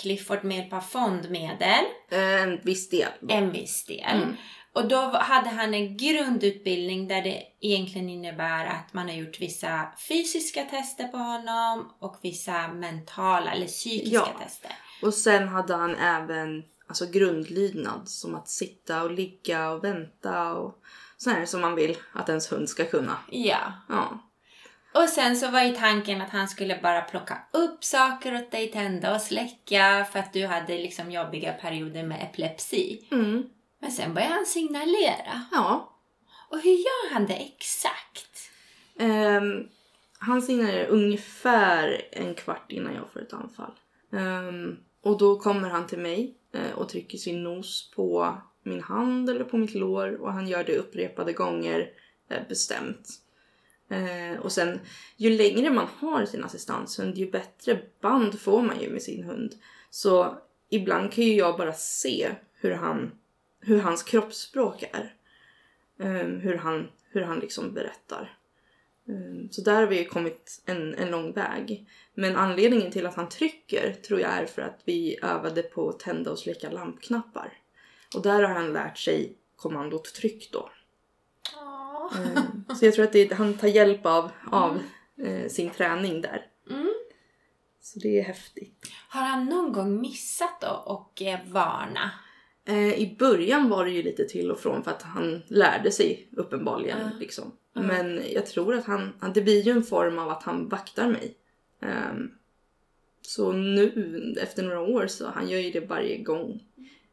Clifford 0.00 0.44
med 0.44 0.56
hjälp 0.56 0.72
av 0.72 0.80
fondmedel, 0.80 1.84
En 2.10 2.60
viss 2.62 2.88
del. 2.90 3.08
en 3.28 3.52
viss 3.52 3.84
del. 3.84 4.16
Mm. 4.16 4.36
Och 4.74 4.88
då 4.88 4.96
hade 5.00 5.50
han 5.50 5.74
en 5.74 5.96
grundutbildning 5.96 7.08
där 7.08 7.22
det 7.22 7.42
egentligen 7.60 8.08
innebär 8.08 8.66
att 8.66 8.92
man 8.94 9.08
har 9.08 9.14
gjort 9.14 9.40
vissa 9.40 9.88
fysiska 10.08 10.64
tester 10.64 11.08
på 11.08 11.16
honom 11.16 11.92
och 11.98 12.16
vissa 12.22 12.68
mentala 12.68 13.52
eller 13.52 13.66
psykiska 13.66 14.14
Ja. 14.14 14.44
tester. 14.44 14.70
Och 15.02 15.14
sen 15.14 15.48
hade 15.48 15.74
han 15.74 15.94
även 15.96 16.64
alltså, 16.88 17.06
grundlydnad 17.06 18.08
som 18.08 18.34
att 18.34 18.48
sitta 18.48 19.02
och 19.02 19.10
ligga 19.10 19.70
och 19.70 19.84
vänta 19.84 20.52
och 20.52 20.82
sådär 21.16 21.44
som 21.46 21.60
man 21.60 21.74
vill 21.74 21.96
att 22.12 22.28
ens 22.28 22.52
hund 22.52 22.68
ska 22.68 22.84
kunna. 22.84 23.16
Ja. 23.30 23.72
Ja. 23.88 24.28
Och 24.94 25.08
sen 25.08 25.36
så 25.36 25.50
var 25.50 25.62
ju 25.62 25.76
tanken 25.76 26.20
att 26.22 26.30
han 26.30 26.48
skulle 26.48 26.78
bara 26.82 27.00
plocka 27.00 27.38
upp 27.52 27.84
saker 27.84 28.34
åt 28.34 28.50
dig, 28.50 28.68
tända 28.68 29.14
och 29.14 29.20
släcka 29.20 30.06
för 30.12 30.18
att 30.18 30.32
du 30.32 30.46
hade 30.46 30.78
liksom 30.78 31.10
jobbiga 31.10 31.52
perioder 31.52 32.02
med 32.02 32.22
epilepsi. 32.22 33.06
Mm. 33.10 33.42
Men 33.82 33.90
sen 33.92 34.14
började 34.14 34.34
han 34.34 34.46
signalera. 34.46 35.42
Ja. 35.52 35.98
Och 36.50 36.60
hur 36.60 36.70
gör 36.70 37.12
han 37.12 37.26
det 37.26 37.34
exakt? 37.34 38.50
Ehm, 38.98 39.68
han 40.18 40.42
signalerar 40.42 40.86
ungefär 40.86 42.02
en 42.12 42.34
kvart 42.34 42.72
innan 42.72 42.94
jag 42.94 43.10
får 43.12 43.20
ett 43.20 43.32
anfall. 43.32 43.72
Ehm, 44.12 44.76
och 45.00 45.18
då 45.18 45.38
kommer 45.38 45.68
han 45.68 45.86
till 45.86 45.98
mig 45.98 46.34
eh, 46.52 46.78
och 46.78 46.88
trycker 46.88 47.18
sin 47.18 47.42
nos 47.42 47.90
på 47.90 48.36
min 48.62 48.82
hand 48.82 49.30
eller 49.30 49.44
på 49.44 49.56
mitt 49.56 49.74
lår 49.74 50.22
och 50.22 50.32
han 50.32 50.48
gör 50.48 50.64
det 50.64 50.76
upprepade 50.76 51.32
gånger 51.32 51.90
eh, 52.28 52.48
bestämt. 52.48 53.08
Eh, 53.88 54.40
och 54.40 54.52
sen 54.52 54.80
ju 55.16 55.30
längre 55.30 55.70
man 55.70 55.88
har 55.98 56.24
sin 56.24 56.44
assistanshund 56.44 57.18
ju 57.18 57.30
bättre 57.30 57.82
band 58.00 58.40
får 58.40 58.62
man 58.62 58.80
ju 58.80 58.90
med 58.90 59.02
sin 59.02 59.24
hund. 59.24 59.54
Så 59.90 60.38
ibland 60.68 61.12
kan 61.12 61.24
ju 61.24 61.34
jag 61.34 61.58
bara 61.58 61.72
se 61.72 62.30
hur, 62.54 62.70
han, 62.70 63.10
hur 63.62 63.80
hans 63.80 64.02
kroppsspråk 64.02 64.82
är. 64.82 65.14
Ehm, 66.00 66.40
hur, 66.40 66.56
han, 66.56 66.90
hur 67.10 67.22
han 67.22 67.38
liksom 67.38 67.74
berättar. 67.74 68.38
Ehm, 69.08 69.48
Så 69.50 69.60
där 69.60 69.74
har 69.74 69.86
vi 69.86 70.04
kommit 70.04 70.62
en, 70.66 70.94
en 70.94 71.10
lång 71.10 71.32
väg. 71.32 71.86
Men 72.14 72.36
anledningen 72.36 72.90
till 72.90 73.06
att 73.06 73.14
han 73.14 73.28
trycker 73.28 73.92
tror 73.92 74.20
jag 74.20 74.30
är 74.30 74.46
för 74.46 74.62
att 74.62 74.80
vi 74.84 75.18
övade 75.22 75.62
på 75.62 75.88
att 75.88 75.98
tända 76.00 76.30
och 76.30 76.38
släcka 76.38 76.70
lampknappar. 76.70 77.52
Och 78.14 78.22
där 78.22 78.42
har 78.42 78.54
han 78.54 78.72
lärt 78.72 78.98
sig 78.98 79.36
kommandot 79.56 80.14
tryck 80.14 80.52
då. 80.52 80.70
Ehm, 82.16 82.64
Så 82.76 82.84
jag 82.84 82.94
tror 82.94 83.04
att 83.04 83.12
det, 83.12 83.32
han 83.32 83.54
tar 83.54 83.68
hjälp 83.68 84.06
av, 84.06 84.30
av 84.52 84.82
eh, 85.24 85.48
sin 85.48 85.70
träning 85.70 86.20
där. 86.20 86.46
Mm. 86.70 86.92
Så 87.80 87.98
det 87.98 88.18
är 88.18 88.22
häftigt. 88.22 88.90
Har 89.08 89.22
han 89.22 89.44
någon 89.46 89.72
gång 89.72 90.00
missat 90.00 90.60
då 90.60 90.82
och 90.84 91.22
eh, 91.22 91.38
varna? 91.46 92.10
Eh, 92.64 92.94
I 92.94 93.16
början 93.18 93.68
var 93.68 93.84
det 93.84 93.90
ju 93.90 94.02
lite 94.02 94.24
till 94.24 94.50
och 94.50 94.60
från 94.60 94.84
för 94.84 94.90
att 94.90 95.02
han 95.02 95.42
lärde 95.46 95.92
sig 95.92 96.28
uppenbarligen. 96.32 96.98
Ja. 97.00 97.18
Liksom. 97.20 97.52
Ja. 97.72 97.82
Men 97.82 98.22
jag 98.32 98.46
tror 98.46 98.74
att 98.74 98.84
han, 98.84 99.12
det 99.34 99.42
blir 99.42 99.62
ju 99.62 99.72
en 99.72 99.82
form 99.82 100.18
av 100.18 100.28
att 100.28 100.42
han 100.42 100.68
vaktar 100.68 101.08
mig. 101.08 101.34
Ehm, 101.80 102.30
så 103.22 103.52
nu 103.52 104.36
efter 104.40 104.62
några 104.62 104.80
år 104.80 105.06
så 105.06 105.28
han 105.28 105.48
gör 105.48 105.58
ju 105.58 105.70
det 105.70 105.80
varje 105.80 106.18
gång. 106.18 106.62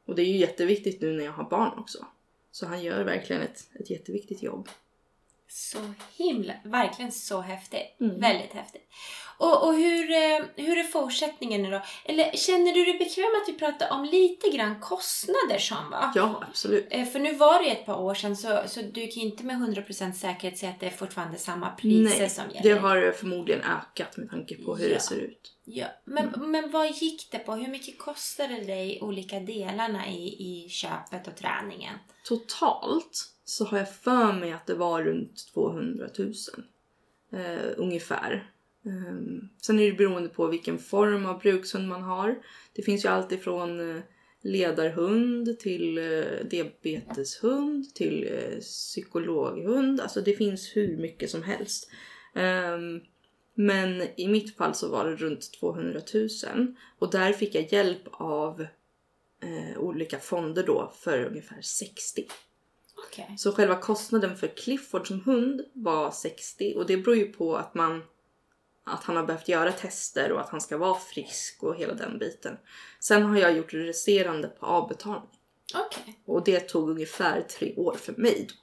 Och 0.05 0.15
det 0.15 0.21
är 0.21 0.25
ju 0.25 0.37
jätteviktigt 0.37 1.01
nu 1.01 1.13
när 1.13 1.25
jag 1.25 1.31
har 1.31 1.49
barn 1.49 1.79
också. 1.79 2.05
Så 2.51 2.65
han 2.65 2.83
gör 2.83 3.03
verkligen 3.03 3.41
ett, 3.41 3.67
ett 3.79 3.89
jätteviktigt 3.89 4.43
jobb. 4.43 4.69
Så 5.47 5.79
himla, 6.17 6.53
verkligen 6.63 7.11
så 7.11 7.41
häftigt. 7.41 7.99
Mm. 7.99 8.19
Väldigt 8.19 8.53
häftigt. 8.53 8.87
Och, 9.41 9.67
och 9.67 9.73
hur, 9.75 10.11
eh, 10.11 10.45
hur 10.55 10.77
är 10.77 10.83
fortsättningen 10.83 11.61
nu 11.63 11.71
då? 11.71 11.81
Eller 12.05 12.31
känner 12.37 12.73
du 12.73 12.85
dig 12.85 12.97
bekväm 12.97 13.25
att 13.43 13.49
vi 13.49 13.53
pratar 13.59 13.91
om 13.91 14.05
lite 14.05 14.49
grann 14.49 14.79
kostnader 14.79 15.57
som 15.59 15.89
va? 15.91 16.11
Ja, 16.15 16.43
absolut. 16.49 16.87
Eh, 16.89 17.05
För 17.05 17.19
nu 17.19 17.35
var 17.35 17.59
det 17.59 17.65
ju 17.65 17.71
ett 17.71 17.85
par 17.85 17.99
år 17.99 18.13
sedan 18.15 18.37
så, 18.37 18.59
så 18.67 18.81
du 18.81 19.07
kan 19.07 19.23
inte 19.23 19.43
med 19.43 19.55
100% 19.57 20.11
säkerhet 20.13 20.57
säga 20.57 20.71
att 20.71 20.79
det 20.79 20.85
är 20.85 20.89
fortfarande 20.89 21.37
samma 21.37 21.69
priser 21.69 22.19
Nej, 22.19 22.29
som 22.29 22.43
det 22.53 22.55
gäller. 22.69 22.81
har 22.81 23.11
förmodligen 23.11 23.61
ökat 23.61 24.17
med 24.17 24.29
tanke 24.29 24.55
på 24.55 24.75
hur 24.75 24.87
Ja. 24.89 24.93
det 24.93 24.99
ser 25.01 25.15
ut. 25.17 25.53
Ja, 25.65 25.87
men, 26.05 26.27
Mm. 26.33 26.51
men 26.51 26.71
vad 26.71 26.91
gick 26.91 27.31
det 27.31 27.39
på? 27.39 27.53
Hur 27.55 27.67
mycket 27.67 27.97
kostade 27.99 28.53
det 28.53 28.63
dig 28.65 28.99
olika 29.01 29.39
delarna 29.39 30.07
i, 30.07 30.25
i 30.65 30.69
köpet 30.69 31.27
och 31.27 31.35
träningen? 31.35 31.93
Totalt 32.23 33.29
så 33.45 33.65
har 33.65 33.77
jag 33.77 33.93
för 33.95 34.33
mig 34.33 34.51
att 34.53 34.65
det 34.65 34.75
var 34.75 35.03
runt 35.03 35.47
200 35.53 36.07
000. 36.17 36.33
Eh, 37.33 37.71
ungefär. 37.77 38.51
Ehm, 38.85 39.49
sen 39.61 39.79
är 39.79 39.85
det 39.85 39.97
beroende 39.97 40.29
på 40.29 40.47
vilken 40.47 40.79
form 40.79 41.25
av 41.25 41.39
brukshund 41.39 41.87
man 41.87 42.01
har. 42.01 42.35
Det 42.73 42.81
finns 42.81 43.05
ju 43.05 43.09
allt 43.09 43.31
ifrån 43.31 43.95
eh, 43.95 44.01
ledarhund 44.41 45.59
till 45.59 45.97
eh, 45.97 46.45
diabeteshund 46.49 47.95
till 47.95 48.29
eh, 48.31 48.59
psykologhund. 48.59 50.01
Alltså 50.01 50.21
det 50.21 50.33
finns 50.33 50.75
hur 50.75 50.97
mycket 50.97 51.29
som 51.29 51.43
helst. 51.43 51.89
Ehm, 52.35 53.01
men 53.53 54.01
i 54.15 54.27
mitt 54.27 54.57
fall 54.57 54.75
så 54.75 54.89
var 54.89 55.05
det 55.05 55.15
runt 55.15 55.53
200 55.59 56.01
000 56.13 56.27
och 56.99 57.11
där 57.11 57.33
fick 57.33 57.55
jag 57.55 57.73
hjälp 57.73 58.01
av 58.11 58.65
olika 59.77 60.19
fonder 60.19 60.63
då 60.63 60.91
för 60.95 61.25
ungefär 61.25 61.61
60. 61.61 62.25
Okej. 63.07 63.35
Så 63.37 63.51
själva 63.51 63.75
kostnaden 63.75 64.37
för 64.37 64.47
Clifford 64.47 65.07
som 65.07 65.21
hund 65.21 65.61
var 65.73 66.11
60 66.11 66.73
och 66.77 66.85
det 66.85 66.97
beror 66.97 67.17
ju 67.17 67.25
på 67.25 67.55
att 67.55 67.75
man 67.75 68.03
att 68.83 69.03
han 69.03 69.15
har 69.15 69.23
behövt 69.23 69.47
göra 69.47 69.71
tester 69.71 70.31
och 70.31 70.39
att 70.41 70.49
han 70.49 70.61
ska 70.61 70.77
vara 70.77 70.99
frisk 70.99 71.63
och 71.63 71.75
hela 71.75 71.93
den 71.93 72.17
biten. 72.19 72.57
Sen 72.99 73.23
har 73.23 73.37
jag 73.37 73.57
gjort 73.57 73.71
det 73.71 73.77
resterande 73.77 74.47
på 74.47 74.65
avbetalning 74.65 75.29
Okej. 75.75 76.19
och 76.25 76.43
det 76.43 76.59
tog 76.59 76.89
ungefär 76.89 77.41
tre 77.41 77.75
år 77.75 77.93
för 77.95 78.13
mig. 78.13 78.45
Då. 78.49 78.55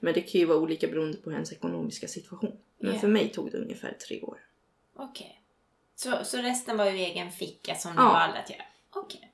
Men 0.00 0.14
det 0.14 0.20
kan 0.20 0.40
ju 0.40 0.44
vara 0.46 0.58
olika 0.58 0.86
beroende 0.88 1.18
på 1.18 1.32
ens 1.32 1.52
ekonomiska 1.52 2.08
situation. 2.08 2.56
Men 2.78 2.94
Ja. 2.94 3.00
för 3.00 3.08
mig 3.08 3.28
tog 3.28 3.50
det 3.52 3.58
ungefär 3.58 3.92
tre 4.08 4.20
år. 4.22 4.38
Okej. 4.96 5.38
Så, 5.94 6.24
så 6.24 6.38
resten 6.38 6.76
var 6.76 6.84
ju 6.84 6.98
egen 6.98 7.32
ficka 7.32 7.74
som 7.74 7.96
du 7.96 8.02
Ja. 8.02 8.08
valde 8.08 8.38
att 8.38 8.50
göra? 8.50 8.62
Okej. 8.90 9.28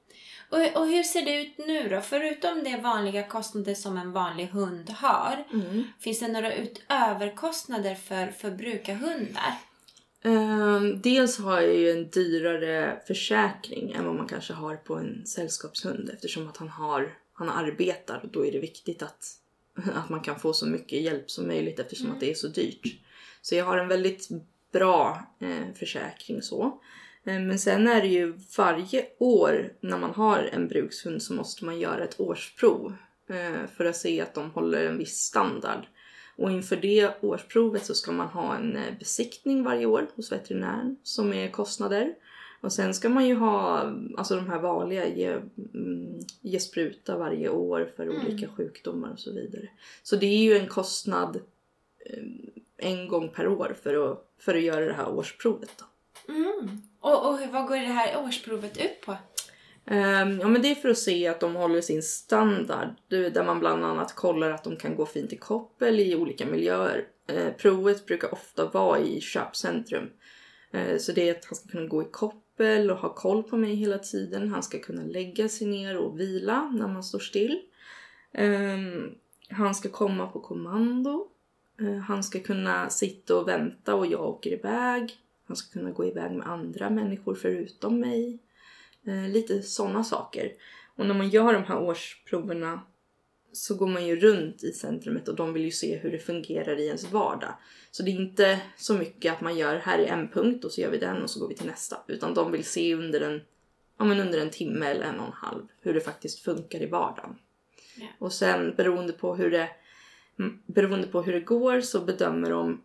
Och, 0.51 0.81
och 0.81 0.87
hur 0.89 1.03
ser 1.03 1.23
det 1.25 1.41
ut 1.43 1.59
nu 1.59 1.89
då? 1.89 2.01
Förutom 2.01 2.65
det 2.65 2.77
vanliga 2.77 3.29
kostnader 3.29 3.75
som 3.75 3.97
en 3.97 4.13
vanlig 4.13 4.47
hund 4.47 4.91
har, 4.91 5.45
finns 6.01 6.21
det 6.21 6.29
några 6.29 6.55
utöverkostnader 6.55 7.95
för, 7.95 8.27
för 8.27 8.51
Ehm, 10.23 11.01
dels 11.01 11.39
har 11.39 11.61
jag 11.61 11.75
ju 11.75 11.91
en 11.91 12.11
dyrare 12.11 13.01
försäkring 13.07 13.93
än 13.93 14.07
vad 14.07 14.15
man 14.15 14.29
kanske 14.29 14.53
har 14.53 14.77
på 14.77 14.95
en 14.95 15.27
sällskapshund 15.27 16.11
eftersom 16.11 16.49
att 16.49 16.57
han 16.57 16.69
har 16.69 17.15
han 17.39 17.49
arbetar 17.49 18.21
och 18.23 18.29
då 18.29 18.47
är 18.47 18.53
det 18.53 18.59
viktigt 18.59 19.03
att, 19.03 19.33
att 19.95 20.09
man 20.09 20.21
kan 20.21 20.41
få 20.41 20.53
så 20.53 20.67
mycket 20.67 21.03
hjälp 21.03 21.31
som 21.31 21.47
möjligt 21.47 21.79
eftersom 21.79 22.11
att 22.11 22.21
det 22.21 22.31
är 22.31 22.35
så 22.35 22.49
dyrt. 22.49 23.01
Så 23.43 23.55
jag 23.55 23.65
har 23.65 23.79
en 23.79 23.89
väldigt 23.89 24.29
bra 24.73 25.27
eh, 25.41 25.75
försäkring 25.75 26.43
så. 26.43 26.81
Eh, 27.25 27.41
Men 27.41 27.59
sen 27.59 27.89
är 27.89 28.01
det 28.01 28.09
ju 28.09 28.39
varje 28.57 29.07
år 29.19 29.73
när 29.81 29.99
man 29.99 30.15
har 30.15 30.39
en 30.53 30.69
brukshund 30.69 31.23
så 31.23 31.35
måste 31.35 31.65
man 31.65 31.81
göra 31.81 32.05
ett 32.05 32.21
årsprov 32.21 32.95
eh, 33.29 33.67
för 33.77 33.85
att 33.85 33.97
se 33.97 34.21
att 34.21 34.35
de 34.35 34.51
håller 34.51 34.87
en 34.87 34.99
viss 34.99 35.19
standard. 35.19 35.87
Och 36.39 36.51
inför 36.51 36.77
det 36.77 37.11
årsprovet 37.21 37.87
så 37.87 37.95
ska 37.95 38.13
man 38.13 38.27
ha 38.29 38.57
en 38.57 38.77
eh, 38.77 38.99
besiktning 38.99 39.63
varje 39.63 39.87
år 39.87 40.07
hos 40.15 40.33
veterinären 40.33 40.97
som 41.03 41.33
är 41.33 41.51
kostnader. 41.51 42.15
Och 42.61 42.73
sen 42.73 42.95
ska 42.95 43.09
man 43.09 43.27
ju 43.27 43.35
ha 43.35 43.93
alltså 44.17 44.37
de 44.37 44.47
här 44.49 44.59
vanliga, 44.59 45.09
ge, 45.09 45.27
mm, 45.75 46.21
ge 46.41 46.61
spruta 46.61 47.19
varje 47.19 47.49
år 47.49 47.93
för 47.97 48.03
Mm. 48.03 48.17
olika 48.27 48.49
sjukdomar 48.49 49.13
och 49.13 49.19
så 49.19 49.33
vidare. 49.33 49.69
Så 50.03 50.17
det 50.17 50.27
är 50.27 50.39
ju 50.39 50.59
en 50.59 50.67
kostnad 50.69 51.37
eh, 52.07 52.23
en 52.77 53.09
gång 53.09 53.29
per 53.29 53.49
år 53.49 53.77
för 53.83 54.11
att, 54.13 54.31
för 54.39 54.55
att 54.55 54.63
göra 54.63 54.85
det 54.85 54.93
här 54.93 55.09
årsprovet. 55.09 55.71
Då. 55.79 55.85
Mm. 56.33 56.83
Och, 57.01 57.29
och 57.29 57.39
vad 57.53 57.67
går 57.69 57.77
det 57.77 57.83
här 57.83 58.25
årsprovet 58.25 58.77
ut 58.77 59.01
på? 59.07 59.17
Ehm, 59.91 60.41
ja 60.41 60.49
men 60.49 60.63
det 60.63 60.71
är 60.71 60.75
för 60.75 60.89
att 60.89 60.99
se 60.99 61.27
att 61.27 61.41
de 61.41 61.55
håller 61.55 61.81
sin 61.81 62.03
standard. 62.03 62.89
Där 63.09 63.45
man 63.45 63.61
bland 63.61 63.85
annat 63.85 64.15
kollar 64.15 64.51
att 64.51 64.65
de 64.65 64.77
kan 64.77 64.97
gå 64.97 65.07
fint 65.07 65.33
i 65.33 65.37
koppel 65.37 66.01
i 66.01 66.17
olika 66.17 66.47
miljöer. 66.47 67.07
Ehm, 67.27 67.53
provet 67.59 68.07
brukar 68.07 68.33
ofta 68.33 68.67
vara 68.67 68.99
i 68.99 69.21
köpcentrum. 69.21 70.11
Ehm, 70.73 70.99
så 70.99 71.13
det 71.13 71.29
är 71.29 71.35
att 71.35 71.45
han 71.45 71.57
ska 71.57 71.69
kunna 71.69 71.87
gå 71.87 72.03
i 72.03 72.09
koppel 72.11 72.91
och 72.91 72.99
ha 72.99 73.15
koll 73.15 73.43
på 73.43 73.57
mig 73.57 73.75
hela 73.75 73.99
tiden. 73.99 74.49
Han 74.49 74.63
ska 74.63 74.79
kunna 74.79 75.03
lägga 75.03 75.49
sig 75.49 75.67
ner 75.67 75.97
och 75.99 76.21
vila 76.21 76.71
när 76.75 76.89
man 76.89 77.05
står 77.05 77.19
still. 77.19 77.61
Han 79.51 79.75
ska 79.75 79.89
komma 79.89 80.27
på 80.27 80.41
kommando. 80.41 81.27
Han 82.07 82.23
ska 82.23 82.41
kunna 82.41 82.91
sitta 82.91 83.37
och 83.37 83.49
vänta 83.49 83.95
och 83.95 84.07
jag 84.07 84.21
åker 84.21 84.53
iväg. 84.53 85.17
Han 85.47 85.57
ska 85.57 85.79
kunna 85.79 85.91
gå 85.91 86.05
iväg 86.05 86.33
med 86.33 86.47
andra 86.47 86.91
människor 86.91 87.35
förutom 87.35 88.01
mig. 88.01 88.39
Eh, 89.07 89.29
lite 89.29 89.63
sådana 89.63 90.05
saker. 90.05 90.53
Och 90.97 91.07
när 91.07 91.15
man 91.15 91.29
gör 91.29 91.53
de 91.53 91.65
här 91.65 91.79
årsproverna 91.79 92.81
så 93.53 93.75
går 93.75 93.87
man 93.87 94.07
ju 94.07 94.17
runt 94.17 94.63
i 94.63 94.73
centrumet 94.73 95.29
och 95.29 95.37
de 95.37 95.53
vill 95.53 95.65
ju 95.65 95.71
se 95.71 95.97
hur 95.97 96.11
det 96.11 96.19
fungerar 96.19 96.81
i 96.81 96.87
ens 96.87 97.13
vardag. 97.13 97.55
Så 97.91 98.03
det 98.03 98.11
är 98.11 98.21
inte 98.21 98.61
så 98.77 98.95
mycket 98.95 99.33
att 99.33 99.41
man 99.41 99.57
gör 99.57 99.77
här 99.77 99.99
är 99.99 100.07
en 100.07 100.29
punkt 100.29 100.65
och 100.65 100.73
så 100.73 100.81
gör 100.81 100.91
vi 100.91 100.99
den 100.99 101.23
och 101.23 101.31
så 101.31 101.41
går 101.41 101.49
vi 101.49 101.55
till 101.55 101.67
nästa. 101.67 101.97
Utan 102.07 102.35
de 102.35 102.53
vill 102.53 102.65
se 102.65 102.95
under 102.95 103.21
en, 103.21 103.41
ja, 103.99 104.05
men 104.05 104.21
under 104.21 104.39
en 104.39 104.51
timme 104.51 104.87
eller 104.87 105.05
en 105.05 105.21
och 105.21 105.27
en 105.27 105.33
halv 105.33 105.67
hur 105.81 105.95
det 105.95 106.01
faktiskt 106.01 106.39
funkar 106.39 106.83
i 106.83 106.87
vardagen. 106.87 107.39
Ja. 107.97 108.07
Och 108.19 108.33
sen 108.33 108.75
beroende 108.77 109.13
på 109.13 109.37
hur 109.37 109.51
det, 109.51 109.69
mm, 110.39 110.59
beroende 110.67 111.07
på 111.07 111.23
hur 111.23 111.33
det 111.33 111.41
går 111.41 111.81
så 111.81 112.01
bedömer 112.01 112.51
de 112.51 112.83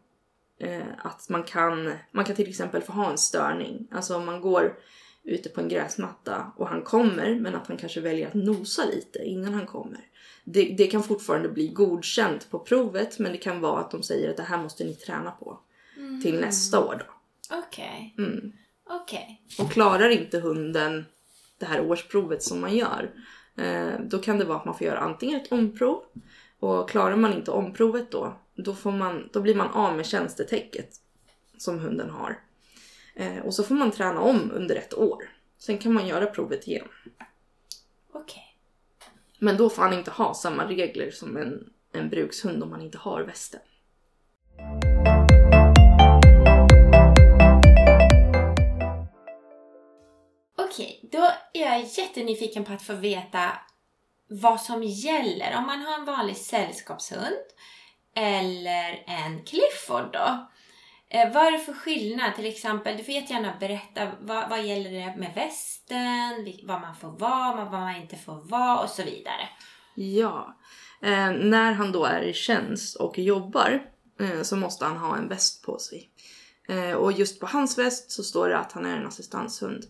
eh, 0.60 0.88
att 0.98 1.30
man 1.30 1.44
kan, 1.44 1.94
man 2.12 2.26
kan 2.26 2.36
till 2.36 2.50
exempel 2.50 2.82
få 2.82 2.92
ha 2.92 3.12
en 3.12 3.18
störning. 3.18 3.88
Alltså 3.92 4.16
om 4.16 4.26
man 4.26 4.42
går 4.42 4.76
ute 5.24 5.50
på 5.50 5.62
en 5.62 5.70
gräsmatta 5.70 6.52
och 6.58 6.68
han 6.68 6.82
kommer 6.82 7.36
men 7.36 7.56
att 7.56 7.68
han 7.68 7.78
kanske 7.78 8.02
väljer 8.02 8.28
att 8.28 8.34
nosa 8.34 8.86
lite 8.86 9.20
innan 9.24 9.54
han 9.54 9.66
kommer. 9.66 10.00
Det, 10.44 10.76
det 10.78 10.88
kan 10.88 11.04
fortfarande 11.04 11.50
bli 11.50 11.68
godkänt 11.68 12.52
på 12.52 12.60
provet 12.60 13.20
men 13.20 13.32
det 13.32 13.38
kan 13.38 13.62
vara 13.62 13.80
att 13.80 13.92
de 13.92 14.04
säger 14.04 14.30
att 14.30 14.38
det 14.38 14.44
här 14.44 14.64
måste 14.64 14.84
ni 14.84 14.94
träna 14.94 15.32
på 15.32 15.60
till 16.24 16.40
nästa 16.40 16.86
år 16.86 17.06
då. 17.08 17.14
Okej. 17.58 18.16
Mm. 18.18 18.52
Okej. 18.90 19.42
Och 19.60 19.72
klarar 19.72 20.10
inte 20.10 20.40
hunden 20.40 21.06
det 21.58 21.66
här 21.66 21.82
årsprovet 21.82 22.44
som 22.44 22.62
man 22.62 22.76
gör 22.76 23.12
eh, 23.56 24.00
då 24.06 24.20
kan 24.20 24.40
det 24.40 24.46
vara 24.46 24.58
att 24.58 24.66
man 24.66 24.78
får 24.78 24.88
göra 24.88 25.00
antingen 25.00 25.42
ett 25.42 25.52
omprov 25.52 26.04
och 26.60 26.90
klarar 26.90 27.16
man 27.16 27.34
inte 27.34 27.52
omprovet 27.52 28.12
då 28.12 28.34
då, 28.56 28.74
får 28.74 28.92
man, 28.92 29.30
då 29.34 29.42
blir 29.42 29.56
man 29.56 29.68
av 29.68 29.96
med 29.96 30.06
tjänstetäcket 30.06 30.90
som 31.58 31.80
hunden 31.80 32.10
har. 32.10 32.40
Eh, 33.16 33.38
och 33.38 33.54
så 33.54 33.64
får 33.64 33.76
man 33.76 33.92
träna 33.92 34.22
om 34.22 34.52
under 34.52 34.76
ett 34.76 34.94
år. 34.94 35.30
Sen 35.58 35.78
kan 35.78 35.94
man 35.94 36.08
göra 36.08 36.26
provet 36.26 36.68
igen. 36.68 36.88
Okej. 38.14 38.58
Men 39.40 39.58
då 39.58 39.70
får 39.70 39.82
han 39.82 39.94
inte 39.94 40.12
ha 40.12 40.34
samma 40.34 40.66
regler 40.66 41.12
som 41.12 41.38
en, 41.38 41.74
en 41.92 42.10
brukshund 42.10 42.64
om 42.64 42.70
man 42.70 42.82
inte 42.82 42.98
har 42.98 43.22
västen. 43.24 43.62
Okej, 50.58 51.00
då 51.12 51.30
är 51.54 51.66
jag 51.66 51.84
jättenyfiken 51.84 52.66
på 52.66 52.74
att 52.74 52.82
få 52.82 52.94
veta 52.94 53.52
vad 54.28 54.62
som 54.62 54.84
gäller. 54.84 55.58
Om 55.58 55.66
man 55.66 55.82
har 55.82 56.00
en 56.00 56.06
vanlig 56.06 56.38
sällskapshund 56.38 57.46
eller 58.16 59.04
en 59.08 59.44
Clifford 59.46 60.14
då. 60.14 60.48
Eh, 61.14 61.34
vad 61.34 61.48
är 61.48 61.52
det 61.52 61.60
för 61.60 61.74
skillnad? 61.74 62.36
Till 62.36 62.46
exempel, 62.46 62.98
du 62.98 63.04
får 63.04 63.14
jättegärna 63.14 63.54
berätta 63.60 64.12
vad, 64.22 64.50
vad 64.50 64.66
gäller 64.66 64.92
det 64.92 65.16
med 65.18 65.32
västen, 65.36 66.68
vad 66.68 66.82
man 66.82 66.96
får 66.96 67.20
vara, 67.20 67.56
vad 67.56 67.72
man 67.72 67.96
inte 67.96 68.16
får 68.16 68.50
vara 68.50 68.80
och 68.80 68.90
så 68.90 69.04
vidare. 69.04 69.50
Ja. 69.96 70.58
Eh, 71.02 71.32
när 71.32 71.72
han 71.72 71.92
då 71.92 72.06
är 72.06 72.22
i 72.22 72.34
tjänst 72.34 72.96
och 72.96 73.20
jobbar 73.20 73.92
eh, 74.20 74.42
så 74.42 74.56
måste 74.56 74.86
han 74.86 74.98
ha 74.98 75.18
en 75.18 75.28
väst 75.28 75.66
på 75.66 75.80
sig. 75.80 76.10
Eh, 76.70 76.94
och 76.94 77.12
just 77.12 77.40
på 77.40 77.46
hans 77.46 77.78
väst 77.78 78.12
så 78.12 78.24
står 78.24 78.50
det 78.50 78.58
att 78.58 78.72
han 78.72 78.86
är 78.86 78.98
en 78.98 79.08
assistanshund. 79.08 79.84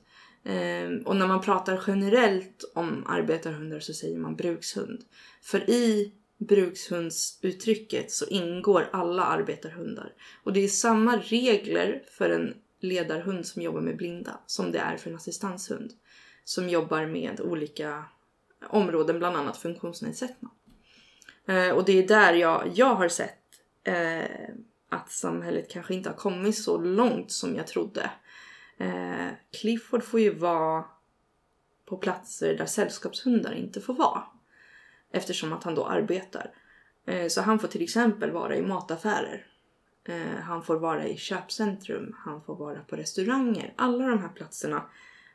Eh, 0.45 1.05
och 1.05 1.15
när 1.15 1.27
man 1.27 1.41
pratar 1.41 1.83
generellt 1.87 2.71
om 2.75 3.05
arbetarhundar 3.07 3.79
så 3.79 3.93
säger 3.93 4.17
man 4.17 4.35
brukshund. 4.35 5.01
För 5.41 5.69
i 5.69 6.13
brukshundsuttrycket 6.45 8.11
så 8.11 8.25
ingår 8.25 8.89
alla 8.93 9.23
arbetarhundar. 9.23 10.13
Och 10.43 10.53
det 10.53 10.63
är 10.63 10.67
samma 10.67 11.17
regler 11.17 12.03
för 12.11 12.29
en 12.29 12.53
ledarhund 12.79 13.45
som 13.45 13.61
jobbar 13.61 13.81
med 13.81 13.97
blinda 13.97 14.39
som 14.45 14.71
det 14.71 14.79
är 14.79 14.97
för 14.97 15.09
en 15.09 15.15
assistanshund. 15.15 15.91
Som 16.43 16.69
jobbar 16.69 17.05
med 17.05 17.41
olika 17.41 18.05
områden, 18.69 19.19
bland 19.19 19.37
annat 19.37 19.57
funktionsnedsättning. 19.57 20.51
Eh, 21.47 21.69
och 21.69 21.85
det 21.85 22.03
är 22.03 22.07
där 22.07 22.33
jag, 22.33 22.71
jag 22.75 22.95
har 22.95 23.09
sett 23.09 23.39
eh, 23.83 24.49
att 24.89 25.11
samhället 25.11 25.71
kanske 25.71 25.93
inte 25.93 26.09
har 26.09 26.17
kommit 26.17 26.57
så 26.57 26.77
långt 26.77 27.31
som 27.31 27.55
jag 27.55 27.67
trodde. 27.67 28.11
Eh, 28.77 29.27
Clifford 29.61 30.03
får 30.03 30.19
ju 30.19 30.33
vara 30.33 30.85
på 31.85 31.97
platser 31.97 32.57
där 32.57 32.65
sällskapshundar 32.65 33.53
inte 33.53 33.81
får 33.81 33.93
vara. 33.93 34.23
Eftersom 35.15 35.53
att 35.53 35.63
han 35.63 35.75
då 35.75 35.85
arbetar. 35.85 36.51
Eh, 37.05 37.27
så 37.27 37.41
han 37.41 37.59
får 37.59 37.67
till 37.67 37.83
exempel 37.83 38.31
vara 38.31 38.55
i 38.55 38.61
mataffärer. 38.61 39.45
Eh, 40.05 40.41
han 40.41 40.63
får 40.63 40.75
vara 40.75 41.07
i 41.07 41.17
köpcentrum, 41.17 42.15
han 42.17 42.41
får 42.41 42.55
vara 42.55 42.79
på 42.79 42.95
restauranger. 42.95 43.73
Alla 43.75 44.07
de 44.07 44.19
här 44.19 44.29
platserna 44.29 44.83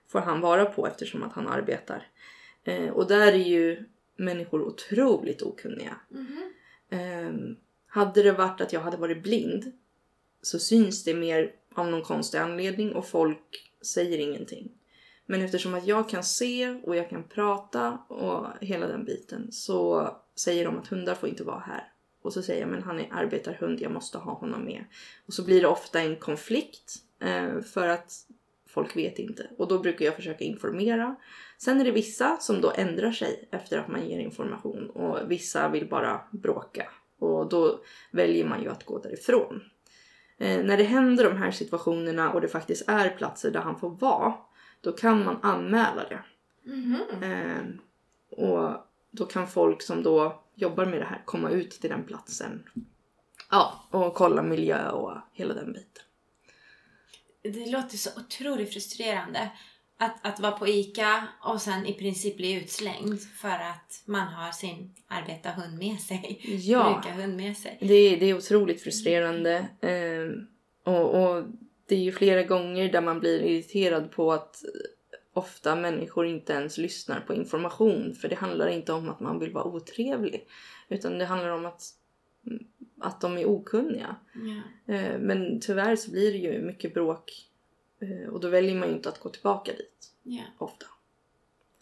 får 0.09 0.21
han 0.21 0.41
vara 0.41 0.65
på 0.65 0.87
eftersom 0.87 1.23
att 1.23 1.33
han 1.33 1.49
arbetar. 1.49 2.07
Eh, 2.65 2.91
och 2.91 3.09
där 3.09 3.33
är 3.33 3.37
ju 3.37 3.85
människor 4.17 4.63
otroligt 4.63 5.43
okunniga. 5.43 5.97
Eh, 6.91 7.33
hade 7.87 8.23
det 8.23 8.33
varit 8.33 8.61
att 8.61 8.73
jag 8.73 8.81
hade 8.81 8.97
varit 8.97 9.23
blind 9.23 9.73
så 10.43 10.59
syns 10.59 11.05
det 11.05 11.15
mer 11.15 11.53
av 11.75 11.91
någon 11.91 12.03
konstig 12.03 12.39
anledning 12.39 12.93
och 12.93 13.09
folk 13.09 13.73
säger 13.83 14.19
ingenting. 14.19 14.73
Men 15.31 15.43
eftersom 15.43 15.75
att 15.75 15.87
jag 15.87 16.09
kan 16.09 16.25
se 16.25 16.69
och 16.83 16.97
jag 16.97 17.11
kan 17.11 17.23
prata 17.23 17.99
och 18.09 18.47
hela 18.61 18.87
den 18.87 19.05
biten 19.05 19.53
så 19.53 20.09
säger 20.37 20.65
de 20.65 20.79
att 20.79 20.89
hundar 20.89 21.15
får 21.15 21.29
inte 21.29 21.45
vara 21.45 21.59
här. 21.59 21.93
Och 22.23 22.33
så 22.33 22.43
säger 22.43 22.61
jag 22.61 22.71
men 22.71 22.83
han 22.83 23.01
är 23.01 23.13
arbetarhund, 23.13 23.81
jag 23.81 23.93
måste 23.93 24.19
ha 24.19 24.33
honom 24.33 24.65
med. 24.65 24.85
Och 25.27 25.35
så 25.35 25.45
blir 25.45 25.61
det 25.61 25.69
ofta 25.69 26.01
en 26.01 26.17
konflikt 26.17 26.95
eh, 27.21 27.61
för 27.61 27.89
att 27.89 28.13
folk 28.69 28.97
vet 28.97 29.19
inte. 29.19 29.51
Och 29.59 29.69
då 29.69 29.79
brukar 29.79 30.05
jag 30.05 30.17
försöka 30.17 30.45
informera. 30.45 31.17
Sen 31.59 31.81
är 31.81 31.85
det 31.85 31.91
vissa 31.91 32.37
som 32.41 32.61
då 32.61 32.73
ändrar 32.77 33.13
sig 33.13 33.49
efter 33.53 33.79
att 33.79 33.89
man 33.89 34.09
ger 34.09 34.19
information 34.19 34.91
och 34.91 35.31
vissa 35.31 35.69
vill 35.69 35.89
bara 35.89 36.21
bråka. 36.31 36.91
Och 37.19 37.49
då 37.49 37.81
väljer 38.11 38.45
man 38.45 38.63
ju 38.63 38.69
att 38.69 38.85
gå 38.85 38.99
därifrån. 38.99 39.61
Eh, 40.39 40.65
när 40.65 40.77
det 40.77 40.85
händer 40.85 41.25
de 41.25 41.37
här 41.37 41.51
situationerna 41.51 42.33
och 42.33 42.41
det 42.41 42.49
faktiskt 42.49 42.89
är 42.89 43.09
platser 43.09 43.51
där 43.51 43.61
han 43.61 43.81
får 43.81 43.91
vara, 43.91 44.35
då 44.81 44.93
kan 44.93 45.25
man 45.25 45.39
anmäla 45.43 46.05
det. 46.09 46.23
Eh, 47.27 47.65
och 48.31 48.87
då 49.11 49.27
kan 49.27 49.49
folk 49.49 49.83
som 49.83 50.03
då 50.03 50.43
jobbar 50.55 50.87
med 50.87 51.01
det 51.01 51.05
här 51.05 51.23
komma 51.25 51.51
ut 51.51 51.71
till 51.71 51.91
den 51.91 52.05
platsen. 52.05 52.63
Ja, 53.51 53.87
och 53.91 54.15
kolla 54.15 54.43
miljö 54.43 54.91
och 54.91 55.13
hela 55.33 55.55
den 55.55 55.73
biten. 55.73 56.03
Det 57.43 57.71
låter 57.71 57.97
så 57.97 58.21
otroligt 58.21 58.73
frustrerande. 58.73 59.51
Att, 60.01 60.27
att 60.27 60.41
vara 60.41 60.53
på 60.53 60.69
ICA 60.69 61.29
och 61.43 61.63
sen 61.63 61.87
i 61.87 61.95
princip 61.95 62.37
bli 62.37 62.53
utslängd 62.53 63.21
för 63.21 63.49
att 63.49 64.03
man 64.05 64.29
har 64.29 64.53
sin 64.53 64.95
arbetarhund 65.09 65.79
med 65.79 66.01
sig. 66.01 66.41
Ja. 66.45 67.01
Brukarhund 67.03 67.37
med 67.37 67.57
sig. 67.57 67.79
Det 67.81 67.95
är, 67.95 68.21
det 68.21 68.27
är 68.27 68.37
otroligt 68.37 68.83
frustrerande. 68.83 69.69
Eh, 69.81 70.43
och, 70.93 71.15
och 71.15 71.45
det 71.89 71.95
är 71.95 72.01
ju 72.01 72.13
flera 72.13 72.43
gånger 72.43 72.93
där 72.93 73.01
man 73.01 73.21
blir 73.21 73.43
irriterad 73.43 74.11
på 74.11 74.33
att 74.33 74.65
ofta 75.33 75.77
människor 75.77 76.27
inte 76.27 76.53
ens 76.53 76.79
lyssnar 76.79 77.21
på 77.21 77.35
information. 77.35 78.15
För 78.15 78.29
det 78.29 78.37
handlar 78.37 78.69
inte 78.69 78.93
om 78.93 79.09
att 79.09 79.21
man 79.21 79.39
vill 79.39 79.53
vara 79.53 79.65
otrevlig. 79.65 80.49
Utan 80.89 81.19
det 81.19 81.25
handlar 81.25 81.51
om 81.51 81.67
att, 81.67 81.83
att 83.01 83.21
de 83.21 83.39
är 83.39 83.47
okunniga. 83.47 84.17
Eh, 84.87 85.19
men 85.19 85.61
tyvärr 85.61 85.97
så 85.97 86.11
blir 86.11 86.33
det 86.33 86.39
ju 86.39 86.63
mycket 86.63 86.95
bråk. 86.95 87.33
Eh, 88.01 88.29
och 88.29 88.41
då 88.41 88.49
väljer 88.49 88.75
man 88.75 88.89
ju 88.89 88.95
inte 88.95 89.09
att 89.09 89.21
gå 89.21 89.29
tillbaka 89.29 89.73
dit 89.73 90.13
Ja. 90.23 90.43
ofta. 90.59 90.87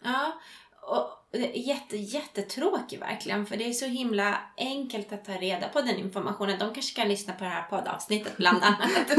Ja, 0.03 0.41
och 0.87 1.09
jätte, 1.53 1.97
jättetråkigt 1.97 3.01
verkligen. 3.01 3.45
För 3.45 3.57
det 3.57 3.69
är 3.69 3.73
så 3.73 3.85
himla 3.85 4.37
enkelt 4.57 5.11
att 5.13 5.25
ta 5.25 5.31
reda 5.31 5.67
på 5.67 5.81
den 5.81 5.97
informationen. 5.97 6.59
De 6.59 6.73
kanske 6.73 7.01
kan 7.01 7.09
lyssna 7.09 7.33
på 7.33 7.43
det 7.43 7.49
här 7.49 7.63
poddavsnittet 7.63 8.37
bland 8.37 8.63
annat. 8.63 9.09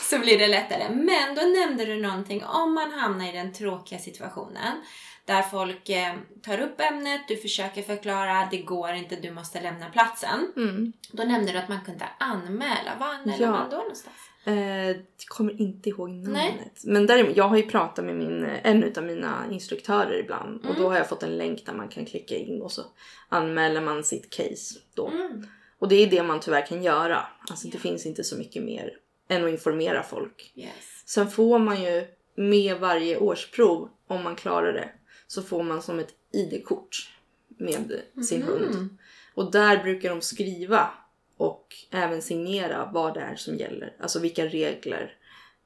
så 0.10 0.18
blir 0.18 0.38
det 0.38 0.46
lättare. 0.46 0.88
Men 0.88 1.34
då 1.34 1.42
nämnde 1.42 1.84
du 1.84 1.96
någonting 2.02 2.44
om 2.44 2.74
man 2.74 2.92
hamnar 2.92 3.28
i 3.28 3.32
den 3.32 3.52
tråkiga 3.52 3.98
situationen. 3.98 4.82
Där 5.24 5.42
folk 5.42 5.88
eh, 5.88 6.14
tar 6.42 6.60
upp 6.60 6.80
ämnet, 6.80 7.20
du 7.28 7.36
försöker 7.36 7.82
förklara, 7.82 8.48
det 8.50 8.56
går 8.56 8.92
inte, 8.92 9.16
du 9.16 9.30
måste 9.30 9.60
lämna 9.60 9.90
platsen. 9.90 10.52
Mm. 10.56 10.92
Då 11.12 11.22
nämnde 11.24 11.52
du 11.52 11.58
att 11.58 11.68
man 11.68 11.84
kunde 11.84 12.04
anmäla. 12.18 12.92
Vad 13.00 13.08
anmäler 13.08 13.44
Ja. 13.44 13.50
man 13.50 13.70
då 13.70 13.76
någonstans? 13.76 14.16
Eh, 14.46 14.96
kommer 15.28 15.60
inte 15.60 15.88
ihåg 15.88 16.10
namnet. 16.10 16.32
Nej. 16.54 16.70
Men 16.84 17.06
däremot, 17.06 17.36
jag 17.36 17.48
har 17.48 17.56
ju 17.56 17.62
pratat 17.62 18.04
med 18.04 18.16
min, 18.16 18.44
en 18.44 18.92
av 18.96 19.04
mina 19.04 19.44
instruktörer 19.50 20.18
ibland. 20.20 20.58
Och 20.60 20.70
Mm. 20.70 20.82
då 20.82 20.88
har 20.88 20.96
jag 20.96 21.08
fått 21.08 21.22
en 21.22 21.36
länk 21.36 21.66
där 21.66 21.72
man 21.72 21.88
kan 21.88 22.04
klicka 22.04 22.36
in 22.36 22.62
och 22.62 22.72
så 22.72 22.82
anmäler 23.28 23.80
man 23.80 24.04
sitt 24.04 24.30
case 24.30 24.78
då. 24.94 25.08
Mm. 25.08 25.46
Och 25.78 25.88
det 25.88 25.94
är 25.96 26.06
det 26.10 26.22
man 26.22 26.40
tyvärr 26.40 26.66
kan 26.66 26.82
göra. 26.82 27.26
Alltså 27.50 27.68
det 27.68 27.74
Ja. 27.76 27.80
finns 27.80 28.06
inte 28.06 28.24
så 28.24 28.36
mycket 28.38 28.62
mer 28.64 28.90
än 29.28 29.44
att 29.44 29.50
informera 29.50 30.02
folk. 30.02 30.52
Yes. 30.54 31.02
Sen 31.06 31.30
får 31.30 31.58
man 31.58 31.82
ju 31.82 32.06
med 32.34 32.76
varje 32.80 33.16
årsprov, 33.18 33.88
om 34.06 34.22
man 34.22 34.36
klarar 34.36 34.72
det, 34.72 34.88
så 35.26 35.42
får 35.42 35.62
man 35.62 35.82
som 35.82 35.98
ett 35.98 36.14
ID-kort 36.32 37.10
med 37.58 38.02
sin 38.28 38.40
Mhm. 38.40 38.48
hund. 38.48 38.98
Och 39.34 39.50
där 39.52 39.82
brukar 39.82 40.08
de 40.10 40.20
skriva 40.20 40.90
och 41.36 41.74
även 41.90 42.22
signera 42.22 42.90
vad 42.94 43.14
det 43.14 43.20
är 43.20 43.36
som 43.36 43.56
gäller. 43.56 43.96
Alltså 44.00 44.18
vilka 44.20 44.46
regler 44.46 45.16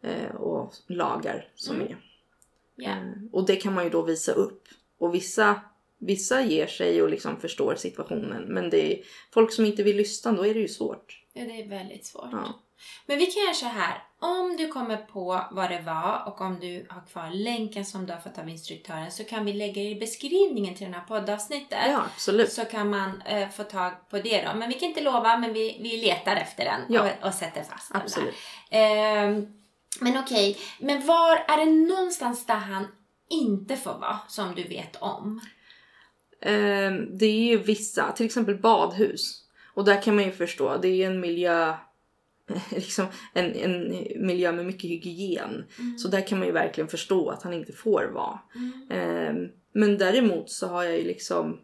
eh, 0.02 0.34
och 0.34 0.74
lagar 0.86 1.48
som 1.54 1.76
Mm. 1.76 1.86
är. 1.86 1.96
Eh, 2.90 3.12
och 3.32 3.46
det 3.46 3.56
kan 3.56 3.74
man 3.74 3.84
ju 3.84 3.90
då 3.90 4.02
visa 4.02 4.32
upp. 4.32 4.68
Och 4.98 5.14
vissa, 5.14 5.60
vissa 5.98 6.42
ger 6.42 6.66
sig 6.66 7.02
och 7.02 7.08
liksom 7.10 7.40
förstår 7.40 7.74
situationen. 7.74 8.42
Men 8.42 8.70
det 8.70 8.92
är 8.92 9.04
folk 9.32 9.52
som 9.52 9.64
inte 9.64 9.82
vill 9.82 9.96
lyssna, 9.96 10.32
då 10.32 10.46
är 10.46 10.54
det 10.54 10.60
ju 10.60 10.68
svårt. 10.68 11.24
Ja, 11.32 11.44
det 11.44 11.62
är 11.62 11.68
väldigt 11.68 12.06
svårt. 12.06 12.28
Ja. 12.32 12.60
Men 13.06 13.18
vi 13.18 13.26
kan 13.26 13.42
göra 13.42 13.54
så 13.54 13.66
här. 13.66 14.02
Om 14.22 14.56
du 14.56 14.68
kommer 14.68 14.96
på 14.96 15.44
vad 15.50 15.70
det 15.70 15.80
var 15.80 16.22
och 16.26 16.40
om 16.40 16.60
du 16.60 16.86
har 16.90 17.00
kvar 17.06 17.30
länken 17.30 17.84
som 17.84 18.06
du 18.06 18.12
har 18.12 18.20
fått 18.20 18.38
av 18.38 18.48
instruktören 18.48 19.10
så 19.10 19.24
kan 19.24 19.44
vi 19.44 19.52
lägga 19.52 19.82
i 19.82 19.94
beskrivningen 19.94 20.74
till 20.74 20.86
det 20.86 20.92
här 20.92 21.04
poddavsnittet. 21.04 21.78
ja, 21.86 22.02
absolut. 22.14 22.52
Så 22.52 22.64
kan 22.64 22.90
man 22.90 23.22
eh, 23.22 23.48
få 23.48 23.62
tag 23.64 23.92
på 24.10 24.18
det 24.18 24.42
då. 24.42 24.58
Men 24.58 24.68
vi 24.68 24.74
kan 24.74 24.88
inte 24.88 25.00
lova, 25.00 25.36
men 25.38 25.52
vi, 25.52 25.78
vi 25.82 25.96
letar 25.96 26.36
efter 26.36 26.64
den 26.64 26.80
Ja. 26.88 27.02
och, 27.20 27.26
och 27.28 27.34
sätter 27.34 27.62
fast 27.62 27.92
den 27.92 28.02
Absolut. 28.02 28.34
där. 28.70 28.78
Ehm, 28.78 29.46
men 30.00 30.18
okej, 30.18 30.58
men 30.78 31.06
var 31.06 31.36
är 31.36 31.56
det 31.66 31.72
någonstans 31.72 32.46
där 32.46 32.54
han 32.54 32.86
inte 33.30 33.76
får 33.76 33.98
vara 33.98 34.18
som 34.28 34.54
du 34.54 34.62
vet 34.62 34.96
om? 34.96 35.40
Ehm, 36.42 37.18
det 37.18 37.26
är 37.26 37.44
ju 37.44 37.56
vissa, 37.58 38.12
till 38.12 38.26
exempel 38.26 38.58
badhus. 38.58 39.44
Och 39.74 39.84
där 39.84 40.02
kan 40.02 40.14
man 40.16 40.24
ju 40.24 40.32
förstå, 40.32 40.76
det 40.76 40.88
är 40.88 40.94
ju 40.94 41.04
en 41.04 41.20
miljö 41.20 41.74
liksom 42.70 43.06
en, 43.32 43.54
en 43.54 43.88
miljö 44.26 44.52
med 44.52 44.66
mycket 44.66 44.90
hygien. 44.90 45.64
Så 45.98 46.08
där 46.08 46.26
kan 46.26 46.38
man 46.38 46.46
ju 46.46 46.52
verkligen 46.52 46.88
förstå 46.88 47.30
att 47.30 47.42
han 47.42 47.52
inte 47.52 47.72
får 47.72 48.04
vara. 48.04 48.38
Mm. 48.54 48.90
Ehm, 48.90 49.48
men 49.72 49.98
däremot 49.98 50.50
så 50.50 50.66
har 50.66 50.84
jag 50.84 50.98
ju 50.98 51.04
liksom... 51.04 51.60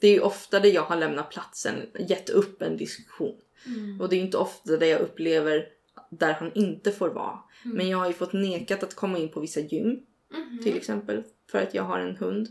Det 0.00 0.08
är 0.08 0.12
ju 0.12 0.20
ofta 0.20 0.60
där 0.60 0.68
jag 0.68 0.82
har 0.82 0.96
lämnat 0.96 1.30
platsen, 1.30 1.74
gett 1.98 2.30
upp 2.30 2.62
en 2.62 2.76
diskussion. 2.76 3.36
Mm. 3.66 4.00
Och 4.00 4.08
det 4.08 4.16
är 4.16 4.20
inte 4.20 4.36
ofta 4.36 4.76
där 4.76 4.86
jag 4.86 5.00
upplever 5.00 5.66
där 6.10 6.32
han 6.32 6.52
inte 6.54 6.92
får 6.92 7.08
vara. 7.08 7.38
Mm. 7.64 7.76
Men 7.76 7.88
jag 7.88 7.98
har 7.98 8.06
ju 8.06 8.12
fått 8.12 8.32
nekat 8.32 8.82
att 8.82 8.94
komma 8.94 9.18
in 9.18 9.28
på 9.28 9.40
vissa 9.40 9.60
gym 9.60 10.00
Mhm. 10.32 10.62
till 10.62 10.76
exempel 10.76 11.22
för 11.50 11.58
att 11.58 11.74
jag 11.74 11.82
har 11.82 11.98
en 11.98 12.16
hund. 12.16 12.48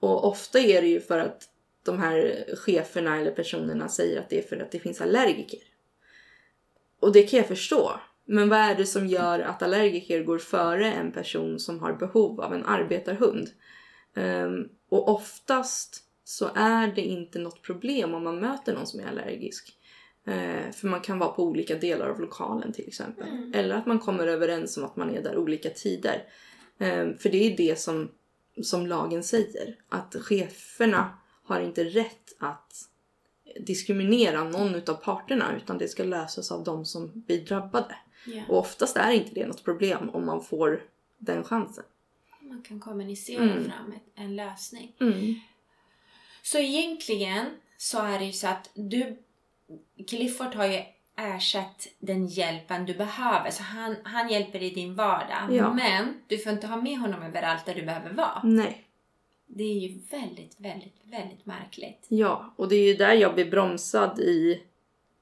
Och 0.00 0.28
ofta 0.28 0.58
är 0.58 0.82
det 0.82 0.88
ju 0.88 1.00
för 1.00 1.18
att 1.18 1.48
de 1.84 1.98
här 1.98 2.44
cheferna 2.56 3.20
eller 3.20 3.30
personerna 3.30 3.88
säger 3.88 4.20
att 4.20 4.30
det 4.30 4.38
är 4.38 4.42
för 4.42 4.56
att 4.56 4.72
det 4.72 4.78
finns 4.78 5.00
allergiker. 5.00 5.60
Och 7.02 7.12
det 7.12 7.22
kan 7.22 7.38
jag 7.38 7.48
förstå. 7.48 8.00
Men 8.24 8.48
vad 8.48 8.58
är 8.58 8.74
det 8.74 8.86
som 8.86 9.06
gör 9.06 9.40
att 9.40 9.62
allergiker 9.62 10.22
går 10.22 10.38
före 10.38 10.92
en 10.92 11.12
person 11.12 11.58
som 11.58 11.80
har 11.80 11.92
behov 11.92 12.40
av 12.40 12.54
en 12.54 12.64
arbetarhund? 12.64 13.48
Ehm, 14.16 14.68
och 14.88 15.08
oftast 15.08 16.04
så 16.24 16.50
är 16.54 16.86
det 16.86 17.00
inte 17.00 17.38
något 17.38 17.62
problem 17.62 18.14
om 18.14 18.24
man 18.24 18.40
möter 18.40 18.74
någon 18.74 18.86
som 18.86 19.00
är 19.00 19.06
allergisk. 19.06 19.78
Eh, 20.26 20.72
för 20.72 20.88
man 20.88 21.00
kan 21.00 21.18
vara 21.18 21.30
på 21.30 21.44
olika 21.44 21.76
delar 21.76 22.08
av 22.08 22.20
lokalen 22.20 22.72
till 22.72 22.88
exempel. 22.88 23.28
Mm. 23.28 23.52
Eller 23.54 23.74
att 23.74 23.86
man 23.86 23.98
kommer 23.98 24.26
överens 24.26 24.76
om 24.76 24.84
att 24.84 24.96
man 24.96 25.10
är 25.10 25.22
där 25.22 25.36
olika 25.36 25.70
tider. 25.70 26.24
Eh, 26.78 27.08
för 27.18 27.28
det 27.28 27.52
är 27.52 27.56
det 27.56 27.78
som, 27.78 28.10
som 28.62 28.86
lagen 28.86 29.22
säger. 29.22 29.76
Att 29.88 30.14
cheferna 30.14 31.18
har 31.44 31.60
inte 31.60 31.84
rätt 31.84 32.36
att 32.38 32.91
diskriminera 33.60 34.44
någon 34.44 34.74
utav 34.74 34.94
parterna 34.94 35.56
utan 35.56 35.78
det 35.78 35.88
ska 35.88 36.04
lösas 36.04 36.52
av 36.52 36.64
de 36.64 36.84
som 36.86 37.10
blir 37.14 37.44
drabbade. 37.44 37.96
Ja. 38.26 38.42
Och 38.48 38.58
oftast 38.58 38.96
är 38.96 39.10
inte 39.10 39.34
det 39.34 39.46
något 39.46 39.64
problem 39.64 40.10
om 40.10 40.26
man 40.26 40.42
får 40.44 40.82
den 41.18 41.44
chansen. 41.44 41.84
Man 42.40 42.62
kan 42.62 42.80
kommunicera 42.80 43.42
Mm. 43.42 43.64
fram 43.64 43.94
en 44.14 44.36
lösning. 44.36 44.92
Mm. 45.00 45.34
Så 46.42 46.58
egentligen 46.58 47.46
så 47.76 47.98
är 48.02 48.18
det 48.18 48.24
ju 48.24 48.32
så 48.32 48.46
att 48.48 48.70
du, 48.74 49.18
Clifford 50.08 50.54
har 50.54 50.66
ju 50.66 50.82
ersatt 51.16 51.86
den 51.98 52.26
hjälpen 52.26 52.86
du 52.86 52.94
behöver. 52.94 53.50
Så 53.50 53.62
han, 53.62 53.96
han 54.04 54.28
hjälper 54.28 54.62
i 54.62 54.70
din 54.70 54.94
vardag. 54.94 55.48
Ja. 55.50 55.72
Men 55.74 56.14
du 56.26 56.38
får 56.38 56.52
inte 56.52 56.66
ha 56.66 56.76
med 56.76 56.98
honom 56.98 57.22
överallt 57.22 57.66
där 57.66 57.74
du 57.74 57.82
behöver 57.82 58.12
vara. 58.12 58.40
Nej. 58.44 58.84
Det 59.54 59.64
är 59.64 59.78
ju 59.78 59.98
väldigt, 60.10 60.60
väldigt, 60.60 60.96
väldigt 61.04 61.46
märkligt. 61.46 62.06
Ja, 62.08 62.54
och 62.56 62.68
det 62.68 62.76
är 62.76 62.86
ju 62.86 62.94
där 62.94 63.12
jag 63.12 63.34
blir 63.34 63.50
bromsad 63.50 64.18
i, 64.20 64.62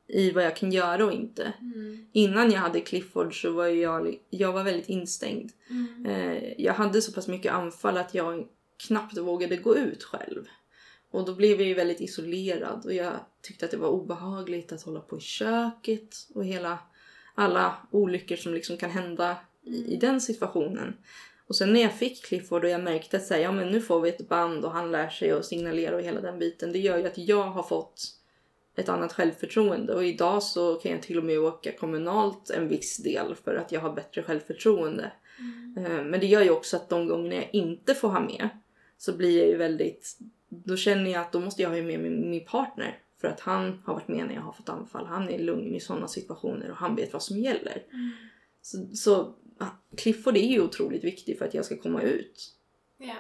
i 0.07 0.31
vad 0.31 0.45
jag 0.45 0.57
kan 0.57 0.73
göra 0.73 1.05
och 1.05 1.13
inte. 1.13 1.53
Mm. 1.61 2.07
Innan 2.13 2.51
jag 2.51 2.61
hade 2.61 2.81
Clifford 2.81 3.43
så 3.43 3.53
var 3.53 3.67
jag, 3.67 4.17
jag 4.31 4.53
var 4.53 4.65
väldigt 4.65 4.89
instängd. 4.89 5.51
Mm. 5.71 6.07
Eh, 6.07 6.53
jag 6.59 6.75
hade 6.75 7.03
så 7.03 7.13
pass 7.13 7.29
mycket 7.29 7.53
anfall 7.53 7.97
att 7.97 8.15
jag 8.15 8.47
knappt 8.87 9.19
vågade 9.19 9.57
gå 9.57 9.77
ut 9.77 10.03
själv. 10.03 10.47
Och 11.11 11.25
då 11.25 11.35
blev 11.35 11.61
jag 11.61 11.69
ju 11.69 11.75
väldigt 11.75 12.01
isolerad 12.01 12.85
och 12.85 12.95
jag 12.95 13.13
tyckte 13.43 13.65
att 13.65 13.71
det 13.71 13.77
var 13.77 13.89
obehagligt 13.89 14.73
att 14.73 14.83
hålla 14.83 15.01
på 15.01 15.19
i 15.19 15.21
köket 15.21 16.17
och 16.35 16.45
hela 16.45 16.79
alla 17.35 17.77
olyckor 17.91 18.37
som 18.37 18.55
liksom 18.55 18.77
kan 18.77 18.91
hända 18.91 19.37
i, 19.63 19.95
i 19.95 19.97
den 19.97 20.21
situationen. 20.21 20.97
Och 21.51 21.57
sen 21.57 21.73
när 21.73 21.81
jag 21.81 21.93
fick 21.95 22.25
Clifford 22.25 22.65
och 22.65 22.71
jag 22.71 22.83
märkte 22.83 23.17
att 23.17 23.25
säga, 23.25 23.43
ja 23.43 23.53
men 23.53 23.69
nu 23.69 23.81
får 23.81 24.01
vi 24.01 24.09
ett 24.09 24.29
band 24.29 24.65
och 24.65 24.71
han 24.71 24.93
lär 24.93 25.09
sig 25.09 25.31
att 25.31 25.45
signalera 25.45 25.97
och 25.97 26.03
hela 26.03 26.21
den 26.21 26.39
biten. 26.39 26.73
Det 26.73 26.79
gör 26.79 26.99
ju 26.99 27.07
att 27.07 27.19
jag 27.19 27.43
har 27.43 27.63
fått 27.63 28.05
ett 28.77 28.89
annat 28.89 29.13
självförtroende 29.13 29.95
och 29.95 30.05
idag 30.05 30.43
så 30.43 30.75
kan 30.75 30.93
jag 30.93 31.03
till 31.03 31.19
och 31.19 31.25
med 31.25 31.39
åka 31.39 31.73
kommunalt 31.73 32.51
en 32.51 32.69
viss 32.69 32.97
del 32.97 33.35
för 33.35 33.55
att 33.55 33.73
jag 33.73 33.81
har 33.81 33.93
bättre 33.93 34.23
självförtroende. 34.23 35.13
Eh, 35.77 36.05
Men 36.05 36.21
det 36.21 36.27
gör 36.27 36.43
ju 36.43 36.51
också 36.51 36.77
att 36.77 36.89
de 36.89 37.09
gånger 37.09 37.33
jag 37.33 37.51
inte 37.53 37.95
får 37.95 38.09
ha 38.09 38.21
med 38.21 38.49
så 38.99 39.17
blir 39.17 39.39
jag 39.39 39.49
ju 39.49 39.57
väldigt... 39.57 40.19
Då 40.49 40.77
känner 40.77 41.11
jag 41.11 41.21
att 41.21 41.33
då 41.33 41.41
måste 41.41 41.63
jag 41.63 41.71
ha 41.71 41.77
med 41.77 42.01
min, 42.01 42.31
min 42.31 42.45
partner. 42.45 42.99
För 43.21 43.29
att 43.29 43.41
han 43.41 43.83
har 43.85 43.95
varit 43.95 44.09
med 44.09 44.27
när 44.27 44.35
jag 44.35 44.43
har 44.43 44.53
fått 44.53 44.69
anfall. 44.69 45.07
Han 45.07 45.29
är 45.29 45.39
lugn 45.39 45.75
i 45.75 45.81
sådana 45.81 46.09
situationer 46.09 46.71
och 46.71 46.77
han 46.77 46.97
vet 46.97 47.13
vad 47.13 47.23
som 47.23 47.39
gäller. 47.39 47.83
Så, 48.63 48.87
så 48.95 49.15
ah, 49.21 49.39
Clifford 49.97 50.37
är 50.37 50.49
ju 50.49 50.61
otroligt 50.63 51.05
viktig 51.05 51.39
för 51.39 51.45
att 51.45 51.55
jag 51.55 51.65
ska 51.65 51.77
komma 51.77 52.03
ut. 52.03 52.55
Ja, 52.99 53.15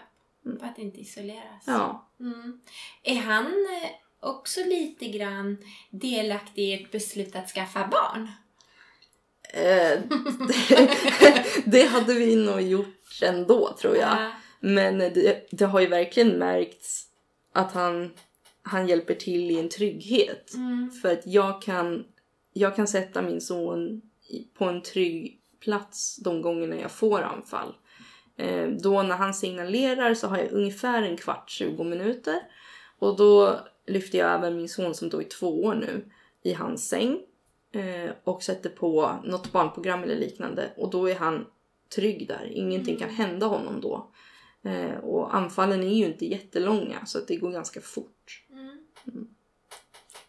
för 0.60 0.66
att 0.66 0.78
inte 0.78 1.00
isoleras. 1.00 1.64
Ja. 1.66 2.08
Mm. 2.20 2.60
Är 3.02 3.16
han 3.16 3.46
eh, 3.46 3.90
också 4.20 4.60
lite 4.60 5.08
grann 5.08 5.56
delaktig 5.90 6.62
i 6.62 6.74
ett 6.74 6.90
beslut 6.90 7.36
att 7.36 7.50
skaffa 7.50 7.88
barn? 7.88 8.28
Eh, 9.52 10.00
det 11.64 11.82
hade 11.82 12.14
vi 12.14 12.36
nog 12.36 12.60
gjort 12.60 13.22
ändå 13.22 13.76
tror 13.80 13.96
jag. 13.96 14.20
Ja. 14.20 14.32
Men 14.60 14.98
det, 14.98 15.48
det 15.50 15.64
har 15.64 15.80
ju 15.80 15.86
verkligen 15.86 16.38
märkts 16.38 17.06
att 17.52 17.72
han, 17.72 18.10
han 18.62 18.88
hjälper 18.88 19.14
till 19.14 19.50
i 19.50 19.58
en 19.58 19.68
trygghet. 19.68 20.54
Mm. 20.54 20.90
För 20.90 21.12
att 21.12 21.26
jag 21.26 21.62
kan, 21.62 22.04
jag 22.52 22.76
kan 22.76 22.88
sätta 22.88 23.22
min 23.22 23.40
son 23.40 24.02
på 24.54 24.64
en 24.64 24.82
trygg 24.82 25.39
plats 25.60 26.16
de 26.16 26.42
gångerna 26.42 26.76
jag 26.76 26.90
får 26.90 27.20
anfall. 27.22 27.74
Eh, 28.36 28.68
då 28.68 29.02
när 29.02 29.16
han 29.16 29.34
signalerar 29.34 30.14
så 30.14 30.28
har 30.28 30.38
jag 30.38 30.52
ungefär 30.52 31.02
en 31.02 31.16
kvart, 31.16 31.50
20 31.50 31.84
minuter. 31.84 32.40
Och 32.98 33.16
då 33.16 33.60
lyfter 33.86 34.18
jag 34.18 34.34
även 34.34 34.56
min 34.56 34.68
son 34.68 34.94
som 34.94 35.08
då 35.08 35.20
är 35.20 35.24
två 35.24 35.64
år 35.64 35.74
nu 35.74 36.10
i 36.42 36.52
hans 36.52 36.88
säng. 36.88 37.20
Eh, 37.72 38.10
och 38.24 38.42
sätter 38.42 38.70
på 38.70 39.18
något 39.24 39.52
barnprogram 39.52 40.02
eller 40.02 40.16
liknande. 40.16 40.70
Och 40.76 40.90
då 40.90 41.08
är 41.08 41.14
han 41.14 41.46
trygg 41.94 42.28
där. 42.28 42.48
Ingenting 42.52 42.96
kan 42.96 43.10
hända 43.10 43.46
honom 43.46 43.80
då. 43.80 44.10
Eh, 44.62 44.98
och 44.98 45.36
anfallen 45.36 45.82
är 45.82 45.94
ju 45.94 46.06
inte 46.06 46.26
jättelånga 46.26 47.06
så 47.06 47.18
att 47.18 47.28
det 47.28 47.36
går 47.36 47.50
ganska 47.50 47.80
fort. 47.80 48.44
Mm. 48.50 49.28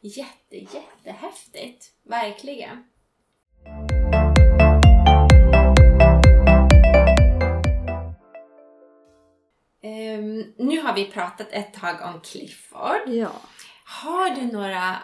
Jätte, 0.01 0.57
jättehäftigt. 0.57 1.91
Verkligen. 2.03 2.83
Nu 10.57 10.81
har 10.81 10.95
vi 10.95 11.05
pratat 11.05 11.47
ett 11.51 11.73
tag 11.73 11.95
om 12.01 12.21
Clifford. 12.21 13.01
Ja. 13.07 13.31
Har 13.85 14.29
du 14.35 14.41
några 14.41 14.97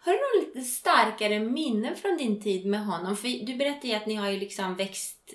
har 0.00 0.12
du 0.12 0.18
några 0.18 0.46
lite 0.46 0.70
starkare 0.70 1.38
minnen 1.38 1.96
från 1.96 2.16
din 2.16 2.40
tid 2.40 2.66
med 2.66 2.86
honom? 2.86 3.16
För 3.16 3.46
du 3.46 3.56
berättade 3.56 3.88
ju 3.88 3.94
att 3.94 4.06
ni 4.06 4.14
har 4.14 4.30
ju 4.30 4.38
liksom 4.38 4.76
växt, 4.76 5.34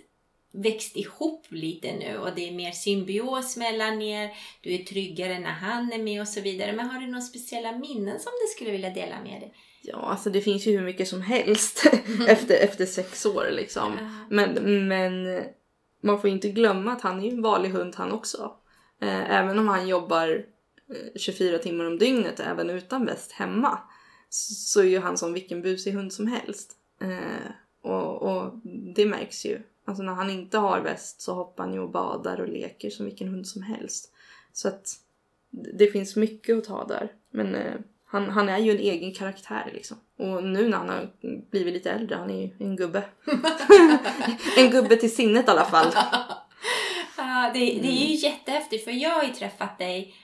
växt 0.52 0.96
ihop 0.98 1.46
lite 1.50 1.94
nu 1.94 2.18
och 2.18 2.36
det 2.36 2.50
är 2.50 2.52
mer 2.52 2.72
symbios 2.72 3.58
mellan 3.58 4.02
er. 4.02 4.32
Du 4.62 4.74
är 4.74 4.84
tryggare 4.84 5.40
när 5.40 5.52
han 5.52 5.94
är 5.94 5.98
med 5.98 6.22
och 6.22 6.28
så 6.28 6.42
vidare. 6.42 6.74
Men 6.74 6.90
har 6.90 7.00
du 7.00 7.08
några 7.08 7.22
speciella 7.22 7.72
minnen 7.72 8.20
som 8.20 8.32
du 8.42 8.48
skulle 8.56 8.72
vilja 8.72 8.90
dela 8.90 9.16
med 9.24 9.42
dig? 9.42 9.54
Ja, 9.82 9.98
alltså 9.98 10.30
det 10.30 10.42
finns 10.42 10.68
ju 10.68 10.72
hur 10.72 10.86
mycket 10.86 11.08
som 11.08 11.22
helst 11.22 11.86
efter, 12.28 12.56
efter 12.56 12.86
sex 12.86 13.26
år 13.26 13.50
liksom. 13.52 14.10
Men, 14.30 14.54
men 14.88 15.44
man 16.02 16.22
får 16.22 16.30
inte 16.30 16.50
glömma 16.50 16.92
att 16.92 17.02
han 17.02 17.20
är 17.20 17.24
ju 17.24 17.32
en 17.32 17.42
vanlig 17.42 17.70
hund 17.70 17.96
han 17.96 18.12
också. 18.12 18.52
Eh, 19.04 19.32
även 19.40 19.60
om 19.60 19.68
han 19.68 19.88
jobbar 19.88 20.46
eh, 20.90 21.12
24 21.16 21.58
timmar 21.58 21.86
om 21.86 21.98
dygnet 21.98 22.40
även 22.40 22.70
utan 22.70 23.06
väst 23.06 23.32
hemma 23.32 23.80
så 24.30 24.80
är 24.80 24.86
ju 24.86 25.00
han 25.00 25.18
som 25.18 25.34
vilken 25.34 25.62
busig 25.62 25.94
hund 25.94 26.14
som 26.14 26.28
helst. 26.28 26.72
Eh, 27.02 27.52
och, 27.82 28.22
och 28.22 28.54
det 28.96 29.06
märks 29.06 29.46
ju. 29.46 29.62
Alltså 29.86 30.04
när 30.04 30.14
han 30.14 30.30
inte 30.30 30.58
har 30.58 30.82
väst 30.82 31.22
så 31.22 31.34
hoppar 31.34 31.64
han 31.64 31.74
ju 31.74 31.80
och 31.80 31.90
badar 31.92 32.42
och 32.42 32.48
leker 32.48 32.90
som 32.90 33.06
vilken 33.06 33.28
hund 33.28 33.48
som 33.48 33.62
helst. 33.62 34.14
Så 34.54 34.68
att 34.68 34.90
det 35.50 35.88
finns 35.88 36.16
mycket 36.16 36.58
att 36.58 36.64
ta 36.64 36.88
där. 36.88 37.12
Men 37.32 37.56
eh, 37.56 37.76
han, 38.06 38.30
han 38.30 38.50
är 38.50 38.58
ju 38.58 38.72
en 38.72 38.80
egen 38.80 39.14
karaktär 39.14 39.72
liksom. 39.74 39.98
Och 40.18 40.44
nu 40.44 40.70
när 40.70 40.78
han 40.78 40.90
har 40.90 41.10
blivit 41.52 41.74
lite 41.74 41.92
äldre, 41.92 42.16
han 42.16 42.30
är 42.30 42.42
ju 42.42 42.52
en 42.60 42.76
gubbe. 42.76 43.04
en 44.58 44.72
gubbe 44.72 44.96
till 44.96 45.16
sinnet 45.16 45.48
i 45.48 45.52
alla 45.52 45.66
fall. 45.66 45.94
Ja, 47.28 47.52
det, 47.54 47.60
det 47.60 47.72
är 47.72 47.80
Mm. 47.80 47.92
ju 47.92 48.14
jättehäftigt 48.16 48.84
för 48.84 48.92
jag 48.92 49.10
har 49.10 49.24
ju 49.24 49.34
träffat 49.34 49.78
dig 49.78 50.16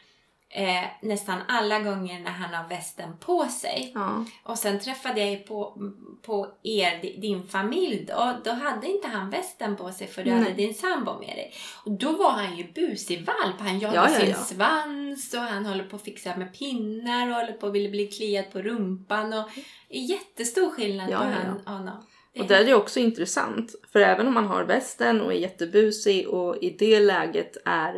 eh, 0.52 0.84
nästan 1.02 1.38
alla 1.48 1.80
gånger 1.80 2.20
när 2.20 2.32
han 2.32 2.54
har 2.54 2.70
västen 2.70 3.18
på 3.20 3.46
sig. 3.46 3.92
Ja. 3.96 4.26
Och 4.44 4.58
sen 4.58 4.80
träffade 4.80 5.20
jag 5.20 5.30
ju 5.30 5.38
på, 5.38 5.78
på 6.26 6.48
er, 6.64 7.02
di- 7.02 7.18
din 7.22 7.48
familj 7.48 8.06
då. 8.08 8.38
Då 8.44 8.52
hade 8.52 8.88
inte 8.88 9.08
han 9.08 9.30
västen 9.30 9.76
på 9.76 9.92
sig 9.92 10.08
för 10.08 10.24
du 10.24 10.30
Nej. 10.32 10.40
hade 10.40 10.54
din 10.56 10.74
sambo 10.74 11.20
med 11.20 11.28
dig. 11.30 11.54
Och 11.86 11.92
då 11.92 12.12
var 12.12 12.32
han 12.32 12.58
ju 12.58 12.72
busig 12.74 13.26
valp. 13.26 13.60
Han 13.60 13.80
jagade 13.80 13.96
Ja, 14.12 14.20
ja, 14.20 14.34
sin 14.36 14.56
svans 14.58 15.34
och 15.34 15.40
han 15.40 15.66
håller 15.66 15.84
på 15.84 15.96
att 15.96 16.04
fixa 16.04 16.36
med 16.38 16.54
pinnar 16.60 17.30
och 17.30 17.36
håller 17.36 17.54
på 17.54 17.66
att 17.66 17.72
bli 17.72 18.08
kliad 18.08 18.52
på 18.52 18.62
rumpan. 18.62 19.34
Och 19.34 19.50
jättestor 19.90 20.70
skillnad 20.72 21.10
Ja, 21.10 21.18
på 21.20 21.26
ja, 21.26 21.32
han, 21.66 21.76
honom. 21.78 22.04
Och 22.39 22.47
där 22.47 22.62
är 22.62 22.65
det 22.65 22.73
också 22.73 22.99
intressant. 22.99 23.75
För 23.91 23.99
även 23.99 24.28
om 24.28 24.34
man 24.34 24.47
har 24.47 24.63
västen 24.63 25.21
och 25.21 25.34
är 25.34 25.38
jättebusig 25.38 26.28
och 26.28 26.63
i 26.63 26.69
det 26.69 26.99
läget 26.99 27.58
är 27.65 27.97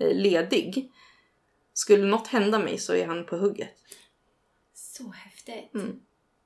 eh, 0.00 0.14
ledig. 0.14 0.92
Skulle 1.72 2.06
något 2.06 2.26
hända 2.26 2.58
mig 2.58 2.78
så 2.78 2.94
är 2.94 3.06
han 3.06 3.26
på 3.26 3.36
hugget. 3.36 3.74
Så 4.74 5.10
häftigt. 5.10 5.74
Mm. 5.74 6.00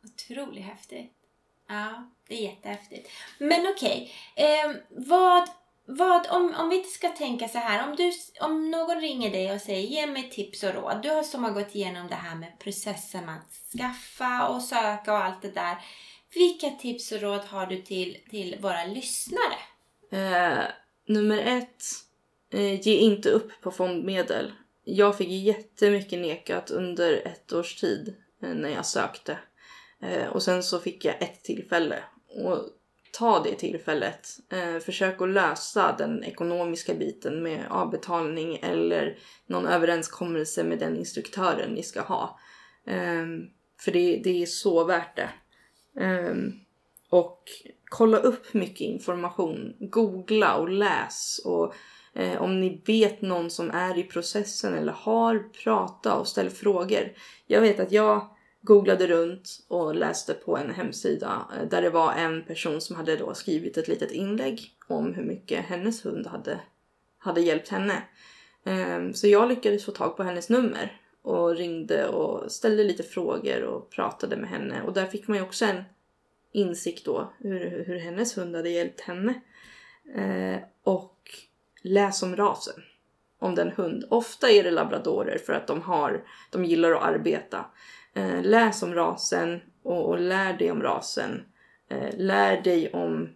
Otroligt 0.05 0.64
häftigt. 0.64 1.12
Ja, 1.68 2.11
det 2.28 2.35
är 2.35 2.42
jättehäftigt. 2.42 3.11
Men 3.38 3.66
okej, 3.66 4.12
eh, 4.37 4.72
vad, 4.90 5.48
vad 5.85 6.26
om, 6.31 6.55
om 6.59 6.68
vi 6.68 6.76
inte 6.76 6.88
ska 6.88 7.09
tänka 7.09 7.48
så 7.48 7.59
här. 7.59 7.88
Om, 7.88 7.96
du, 7.96 8.12
om 8.40 8.70
någon 8.70 9.00
ringer 9.00 9.31
dig 9.31 9.52
och 9.52 9.61
säger 9.61 9.88
ge 9.88 10.07
mig 10.07 10.31
tips 10.31 10.62
och 10.62 10.74
råd. 10.74 11.02
Du 11.02 11.11
har 11.11 11.22
som 11.22 11.44
har 11.44 11.50
gått 11.50 11.74
igenom 11.74 12.09
det 12.09 12.14
här 12.14 12.35
med 12.35 12.59
processen 12.59 13.28
att 13.28 13.52
skaffa 13.78 14.48
och 14.48 14.62
söka 14.62 15.12
och 15.12 15.24
allt 15.24 15.42
det 15.42 15.50
där. 15.50 15.76
Vilka 16.35 16.71
tips 16.71 17.12
och 17.12 17.21
råd 17.21 17.40
har 17.40 17.66
du 17.66 17.83
till, 17.83 18.18
till 18.31 18.57
våra 18.61 18.85
lyssnare? 18.85 19.59
Eh, 20.11 20.64
nummer 21.07 21.38
ett. 21.38 21.85
Eh, 22.51 22.81
ge 22.81 22.97
inte 22.97 23.31
upp 23.31 23.51
på 23.61 23.71
fondmedel. 23.71 24.53
Jag 24.85 25.18
fick 25.18 25.29
jättemycket 25.29 26.18
nekat 26.18 26.71
under 26.71 27.27
ett 27.27 27.53
års 27.53 27.81
tid 27.81 28.14
eh, 28.42 28.55
när 28.55 28.68
jag 28.68 28.87
sökte. 28.87 29.38
Eh, 30.03 30.27
och 30.27 30.42
sen 30.42 30.62
så 30.62 30.79
fick 30.79 31.05
jag 31.05 31.23
ett 31.23 31.42
tillfälle. 31.42 31.99
Och 32.29 32.59
ta 33.12 33.42
det 33.42 33.55
tillfället. 33.55 34.29
Eh, 34.53 34.79
försök 34.79 35.23
att 35.23 35.29
lösa 35.29 35.95
den 35.99 36.25
ekonomiska 36.25 36.95
biten 36.95 37.42
med 37.42 37.66
avbetalning 37.71 38.59
eller 38.62 39.18
någon 39.47 39.66
överenskommelse 39.66 40.64
med 40.64 40.79
den 40.79 40.97
instruktören 40.97 41.75
ni 41.75 41.83
ska 41.83 42.01
ha. 42.01 42.38
Eh, 42.87 43.27
för 43.81 43.92
det, 43.92 44.21
det 44.25 44.42
är 44.42 44.47
så 44.47 44.85
värt 44.85 45.16
det. 45.16 45.29
Um, 45.94 46.61
och 47.09 47.42
kolla 47.85 48.18
upp 48.18 48.55
mycket 48.55 48.81
information. 48.81 49.74
Googla 49.81 50.57
och 50.57 50.68
läs. 50.68 51.40
Och 51.44 51.74
eh, 52.14 52.42
om 52.42 52.61
ni 52.61 52.83
vet 52.87 53.22
någon 53.22 53.50
som 53.50 53.70
är 53.70 53.98
i 53.98 54.02
processen 54.02 54.74
eller 54.74 54.92
har, 54.92 55.38
prata 55.64 56.14
och 56.14 56.28
ställ 56.28 56.50
frågor. 56.50 57.12
Jag 57.46 57.61
vet 57.61 57.81
att 57.81 57.92
jag 57.92 58.28
googlade 58.61 59.07
runt 59.07 59.64
och 59.68 59.94
läste 59.94 60.35
på 60.35 60.57
en 60.57 60.70
hemsida 60.70 61.48
eh, 61.57 61.68
där 61.68 61.83
det 61.83 61.90
var 61.90 62.12
en 62.12 62.44
person 62.44 62.81
som 62.81 62.96
hade 62.96 63.16
då 63.16 63.35
skrivit 63.35 63.76
ett 63.76 63.88
litet 63.88 64.12
inlägg 64.12 64.61
om 64.88 65.14
hur 65.14 65.24
mycket 65.24 65.64
hennes 65.64 66.05
hund 66.05 66.26
hade, 66.26 66.61
hade 67.18 67.40
hjälpt 67.40 67.68
henne. 67.68 68.02
Eh, 68.64 69.12
så 69.12 69.28
jag 69.28 69.48
lyckades 69.48 69.85
få 69.85 69.92
tag 69.92 70.16
på 70.16 70.22
hennes 70.22 70.48
nummer 70.48 71.02
och 71.23 71.57
ringde 71.57 72.09
och 72.09 72.53
ställde 72.53 72.85
lite 72.85 73.03
frågor 73.03 73.63
och 73.63 73.91
pratade 73.91 74.37
med 74.37 74.51
henne. 74.51 74.83
Och 74.83 74.93
där 74.93 75.07
fick 75.07 75.29
man 75.29 75.37
ju 75.37 75.43
också 75.43 75.65
en 75.65 75.85
insikt 76.53 77.05
då 77.05 77.33
hur, 77.39 77.85
hur 77.87 77.99
hennes 77.99 78.39
hund 78.39 78.57
hade 78.57 78.71
hjälpt 78.71 79.01
henne. 79.01 79.35
Eh, 80.15 80.61
och 80.83 81.19
läs 81.83 82.23
om 82.23 82.37
rasen. 82.37 82.83
om 83.39 83.55
den 83.55 83.71
hund. 83.71 84.05
Ofta 84.09 84.51
är 84.51 84.63
det 84.63 84.71
labradorer 84.71 85.39
för 85.39 85.53
att 85.53 85.67
de, 85.67 85.83
har, 85.83 86.25
de 86.51 86.65
gillar 86.65 86.93
att 86.93 87.03
arbeta. 87.03 87.65
Eh, 88.15 88.43
läs 88.43 88.83
om 88.83 88.95
rasen 88.95 89.61
och, 89.83 90.09
och 90.09 90.21
lär 90.21 90.53
dig 90.53 90.71
om 90.71 90.83
rasen. 90.83 91.43
Eh, 91.89 92.17
lär 92.17 92.63
dig 92.63 92.93
om 92.93 93.29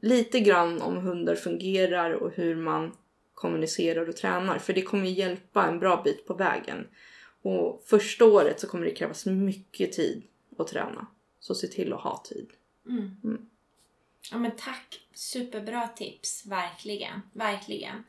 lite 0.00 0.40
grann 0.40 0.82
om 0.82 0.96
hundar 0.96 1.34
fungerar 1.34 2.10
och 2.10 2.32
hur 2.34 2.56
man 2.56 2.92
kommunicerar 3.34 4.08
och 4.08 4.16
tränar. 4.16 4.58
För 4.58 4.72
det 4.72 4.82
kommer 4.82 5.06
hjälpa 5.06 5.66
en 5.66 5.78
bra 5.78 6.02
bit 6.04 6.26
på 6.26 6.34
vägen. 6.34 6.86
Och 7.42 7.82
första 7.86 8.24
året 8.24 8.60
så 8.60 8.66
kommer 8.66 8.84
det 8.84 8.90
krävas 8.90 9.26
mycket 9.26 9.92
tid 9.92 10.22
att 10.58 10.66
träna. 10.66 11.06
Så 11.40 11.54
se 11.54 11.66
till 11.66 11.92
att 11.92 12.00
ha 12.00 12.22
tid. 12.24 12.50
Mm. 12.86 13.16
Mm. 13.24 13.48
Ja 14.30 14.38
men 14.38 14.50
tack! 14.56 15.00
Superbra 15.14 15.88
tips, 15.88 16.46
verkligen. 16.46 17.22
Verkligen. 17.32 18.04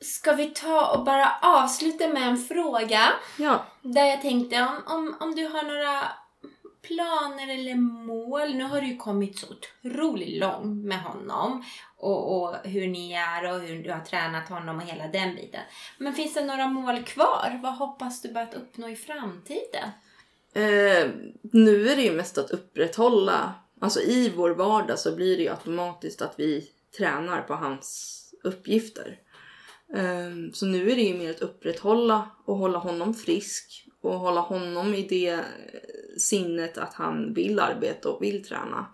Ska 0.00 0.32
vi 0.32 0.46
ta 0.46 0.96
och 0.96 1.04
bara 1.04 1.38
avsluta 1.42 2.08
med 2.08 2.28
en 2.28 2.38
fråga? 2.38 3.12
Ja. 3.38 3.66
Där 3.82 4.04
jag 4.04 4.22
tänkte 4.22 4.62
om, 4.62 4.82
om, 4.86 5.16
om 5.20 5.34
du 5.34 5.46
har 5.46 5.62
några 5.62 6.08
planer 6.88 7.54
eller 7.54 7.74
mål. 7.74 8.54
Nu 8.54 8.64
har 8.64 8.80
du 8.80 8.86
ju 8.86 8.96
kommit 8.96 9.38
så 9.38 9.46
otroligt 9.50 10.40
långt 10.40 10.84
med 10.84 11.02
honom 11.02 11.64
och, 11.96 12.42
och, 12.42 12.56
hur 12.64 12.86
ni 12.86 13.12
är 13.12 13.52
och 13.52 13.60
hur 13.60 13.82
du 13.82 13.92
har 13.92 14.00
tränat 14.00 14.48
honom 14.48 14.76
och 14.76 14.82
hela 14.82 15.08
den 15.08 15.34
biten. 15.34 15.60
Men 15.98 16.12
finns 16.12 16.34
det 16.34 16.44
några 16.44 16.66
mål 16.66 17.02
kvar? 17.02 17.60
Vad 17.62 17.74
hoppas 17.74 18.22
du 18.22 18.28
på 18.28 18.38
att 18.38 18.54
uppnå 18.54 18.88
i 18.88 18.96
framtiden? 18.96 19.90
Eh, 20.52 21.10
nu 21.42 21.88
är 21.88 21.96
det 21.96 22.02
ju 22.02 22.12
mest 22.12 22.38
att 22.38 22.50
upprätthålla, 22.50 23.54
alltså 23.80 24.00
i 24.00 24.32
vår 24.36 24.50
vardag 24.50 24.98
så 24.98 25.16
blir 25.16 25.36
det 25.36 25.42
ju 25.42 25.50
automatiskt 25.50 26.22
att 26.22 26.34
vi 26.36 26.70
tränar 26.98 27.42
på 27.42 27.54
hans 27.54 28.14
uppgifter. 28.42 29.18
Eh, 29.94 30.52
så 30.52 30.66
nu 30.66 30.90
är 30.90 30.96
det 30.96 31.02
ju 31.02 31.18
mer 31.18 31.30
att 31.30 31.40
upprätthålla 31.40 32.30
och 32.44 32.56
hålla 32.56 32.78
honom 32.78 33.14
frisk 33.14 33.84
och 34.00 34.14
hålla 34.14 34.40
honom 34.40 34.94
i 34.94 35.02
det 35.02 35.40
sinnet 36.18 36.78
att 36.78 36.94
han 36.94 37.34
vill 37.34 37.58
arbeta 37.58 38.10
och 38.10 38.22
vill 38.22 38.44
träna. 38.44 38.86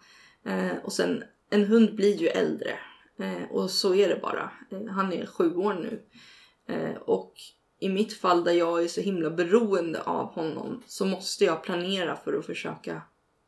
Eh, 0.45 0.77
och 0.85 0.93
sen 0.93 1.25
en 1.51 1.65
hund 1.65 1.95
blir 1.95 2.17
ju 2.17 2.29
äldre 2.29 2.79
eh, 3.19 3.51
och 3.51 3.71
så 3.71 3.95
är 3.95 4.09
det 4.09 4.21
bara. 4.23 4.51
Eh, 4.71 4.87
han 4.87 5.13
är 5.13 5.27
sju 5.27 5.55
år 5.55 5.75
nu 5.75 6.03
eh, 6.75 6.97
och 6.97 7.35
i 7.79 7.89
mitt 7.89 8.13
fall 8.13 8.45
där 8.45 8.53
jag 8.53 8.85
är 8.85 8.89
så 8.89 9.01
himla 9.01 9.31
beroende 9.31 10.03
av 10.03 10.27
honom 10.27 10.83
så 10.87 11.07
måste 11.07 11.45
jag 11.45 11.63
planera 11.63 12.17
för 12.17 12.39
att 12.39 12.47
försöka 12.47 13.03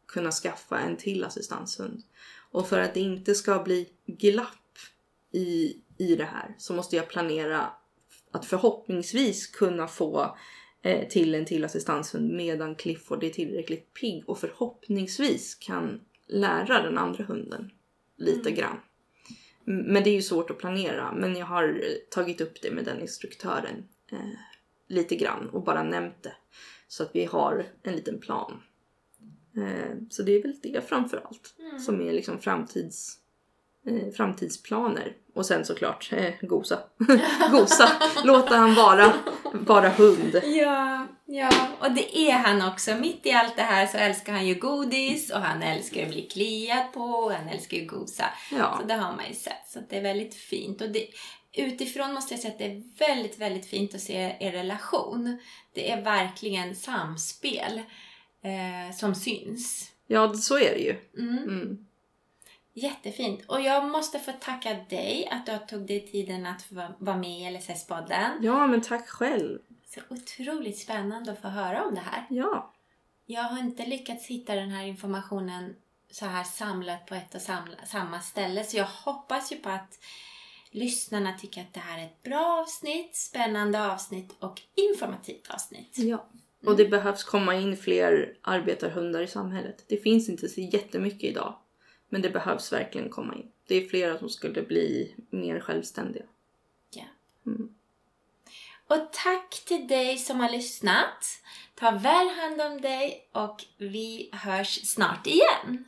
kunna 0.09 0.31
skaffa 0.31 0.79
en 0.79 0.97
till 0.97 1.25
assistanshund. 1.25 2.03
Och 2.51 2.69
för 2.69 2.81
att 2.81 2.95
det 2.95 3.01
inte 3.01 3.35
ska 3.35 3.63
bli 3.63 3.89
glapp 4.07 4.79
i, 5.33 5.77
i 5.99 6.17
det 6.17 6.25
här 6.25 6.55
så 6.59 6.75
måste 6.75 6.97
jag 6.97 7.09
planera 7.09 7.67
att 8.31 8.47
förhoppningsvis 8.47 9.47
kunna 9.47 9.89
få 9.89 10.37
till 11.11 11.35
en 11.35 11.45
till 11.45 11.65
assistanshund 11.65 12.33
medan 12.33 12.75
Clifford 12.75 13.25
är 13.25 13.31
tillräckligt 13.31 13.95
pigg 13.95 14.29
och 14.29 14.39
förhoppningsvis 14.39 15.55
kan 15.55 16.01
lära 16.27 16.83
den 16.83 16.99
andra 16.99 17.25
hunden 17.25 17.71
lite 18.17 18.51
mm. 18.51 18.55
grann. 18.55 18.81
Men 19.65 20.03
det 20.03 20.11
är 20.11 20.15
ju 20.15 20.23
svårt 20.23 20.51
att 20.51 20.59
planera. 20.59 21.13
Men 21.13 21.37
jag 21.37 21.47
har 21.47 21.83
tagit 22.11 22.41
upp 22.41 22.63
det 22.63 22.71
med 22.71 22.85
den 22.85 23.01
instruktören 23.01 23.89
eh, 24.13 24.19
lite 24.89 25.17
grann 25.17 25.49
och 25.49 25.63
bara 25.63 25.83
nämnt 25.83 26.23
det. 26.23 26.37
Så 26.89 27.03
att 27.03 27.11
vi 27.13 27.25
har 27.25 27.67
en 27.83 27.97
liten 27.97 28.19
plan. 28.19 28.63
Eh, 29.57 29.97
så 30.11 30.23
det 30.23 30.33
är 30.33 30.43
väl 30.43 30.55
det 30.63 30.89
framför 30.89 31.17
allt 31.17 31.55
mm. 31.59 31.79
som 31.79 32.01
är 32.01 32.13
liksom 32.13 32.39
framtids, 32.39 33.19
eh, 33.87 34.11
framtidsplaner. 34.11 35.17
Och 35.37 35.47
sen 35.47 35.65
såklart 35.65 36.13
eh, 36.13 36.35
gosa. 36.41 36.79
gosa. 37.51 37.93
Låta 38.25 38.57
han 38.57 38.75
vara, 38.75 39.13
vara 39.53 39.89
hund. 39.89 40.41
Ja, 40.45 41.07
ja, 41.27 41.51
och 41.81 41.91
det 41.91 42.19
är 42.19 42.33
han 42.33 42.69
också. 42.73 42.95
Mitt 42.95 43.27
i 43.27 43.33
allt 43.33 43.57
det 43.57 43.63
här 43.63 43.87
så 43.87 43.97
älskar 43.99 44.33
han 44.33 44.47
ju 44.47 44.55
godis 44.55 45.31
och 45.31 45.41
han 45.41 45.63
älskar 45.63 46.03
att 46.03 46.09
bli 46.09 46.23
kliad 46.23 46.93
på 46.93 47.01
och 47.01 47.33
han 47.33 47.49
älskar 47.49 47.77
ju 47.77 47.87
gosa. 47.87 48.25
Ja. 48.53 48.79
Så 48.81 48.87
det 48.87 48.95
har 48.95 49.17
man 49.17 49.29
ju 49.29 49.35
sett. 49.35 49.69
Så 49.69 49.79
det 49.89 49.97
är 49.97 50.03
väldigt 50.03 50.35
fint. 50.35 50.81
Och 50.81 50.91
det, 50.91 51.07
utifrån 51.53 52.15
måste 52.15 52.35
jag 52.35 52.41
säga 52.41 52.53
att 52.53 52.59
det 52.59 52.65
är 52.65 52.83
väldigt, 52.99 53.39
väldigt 53.39 53.67
fint 53.67 53.95
att 53.95 54.01
se 54.01 54.37
er 54.41 54.53
relation. 54.53 55.39
Det 55.75 55.91
är 55.91 56.03
verkligen 56.03 56.75
samspel 56.75 57.83
eh, 58.45 58.97
som 58.97 59.15
syns. 59.15 59.93
Ja, 60.07 60.35
så 60.35 60.59
är 60.59 60.75
det 60.75 60.81
ju. 60.81 60.97
Mm. 61.19 61.39
Mm. 61.39 61.86
Jättefint. 62.79 63.45
Och 63.49 63.61
jag 63.61 63.89
måste 63.89 64.19
få 64.19 64.33
tacka 64.33 64.75
dig 64.89 65.29
att 65.31 65.47
du 65.47 65.59
tog 65.69 65.87
dig 65.87 66.07
tiden 66.07 66.47
att 66.47 66.73
vara 66.99 67.17
med 67.17 67.41
i 67.41 67.57
LSS-podden. 67.57 68.31
Ja, 68.41 68.67
men 68.67 68.81
tack 68.81 69.09
själv. 69.09 69.59
Så 69.87 70.01
otroligt 70.11 70.79
spännande 70.79 71.33
att 71.33 71.43
få 71.43 71.49
höra 71.49 71.85
om 71.85 71.95
det 71.95 72.01
här. 72.01 72.27
Ja. 72.31 72.73
Jag 73.27 73.43
har 73.43 73.59
inte 73.59 73.87
lyckats 73.87 74.27
hitta 74.27 74.55
den 74.55 74.71
här 74.71 74.87
informationen 74.87 75.77
så 76.11 76.27
här 76.27 76.45
samlat 76.45 77.07
på 77.07 77.15
ett 77.15 77.35
och 77.35 77.43
samma 77.87 78.21
ställe. 78.21 78.65
Så 78.65 78.77
jag 78.77 78.87
hoppas 78.87 79.53
ju 79.53 79.57
på 79.57 79.69
att 79.69 79.99
lyssnarna 80.71 81.33
tycker 81.33 81.61
att 81.61 81.75
det 81.75 81.81
här 81.81 81.99
är 81.99 82.05
ett 82.05 82.23
bra 82.23 82.61
avsnitt, 82.63 83.17
spännande 83.17 83.93
avsnitt 83.93 84.37
och 84.41 84.63
informativt 84.75 85.51
avsnitt. 85.51 85.99
Ja. 85.99 86.27
Och 86.67 86.77
det 86.77 86.85
behövs 86.85 87.25
komma 87.25 87.55
in 87.55 87.77
fler 87.77 88.39
arbetarhundar 88.43 89.21
i 89.21 89.27
samhället. 89.27 89.85
Det 89.89 89.97
finns 89.97 90.29
inte 90.29 90.49
så 90.49 90.61
jättemycket 90.61 91.31
idag. 91.31 91.55
Men 92.09 92.23
det 92.23 92.31
behövs 92.31 92.73
verkligen 92.73 93.11
komma 93.11 93.35
in. 93.35 93.53
Det 93.67 93.75
är 93.75 93.89
flera 93.89 94.19
som 94.19 94.29
skulle 94.29 94.63
bli 94.63 95.15
mer 95.31 95.61
självständiga. 95.61 96.25
Ja. 96.91 97.05
Mm. 97.47 97.75
Och 98.87 99.13
tack 99.13 99.65
till 99.67 99.89
dig 99.89 100.19
som 100.19 100.41
har 100.41 100.51
lyssnat. 100.51 101.25
Ta 101.75 101.91
väl 101.91 102.29
hand 102.29 102.61
om 102.61 102.81
dig 102.81 103.29
och 103.33 103.65
vi 103.77 104.31
hörs 104.33 104.87
snart 104.87 105.27
igen. 105.27 105.85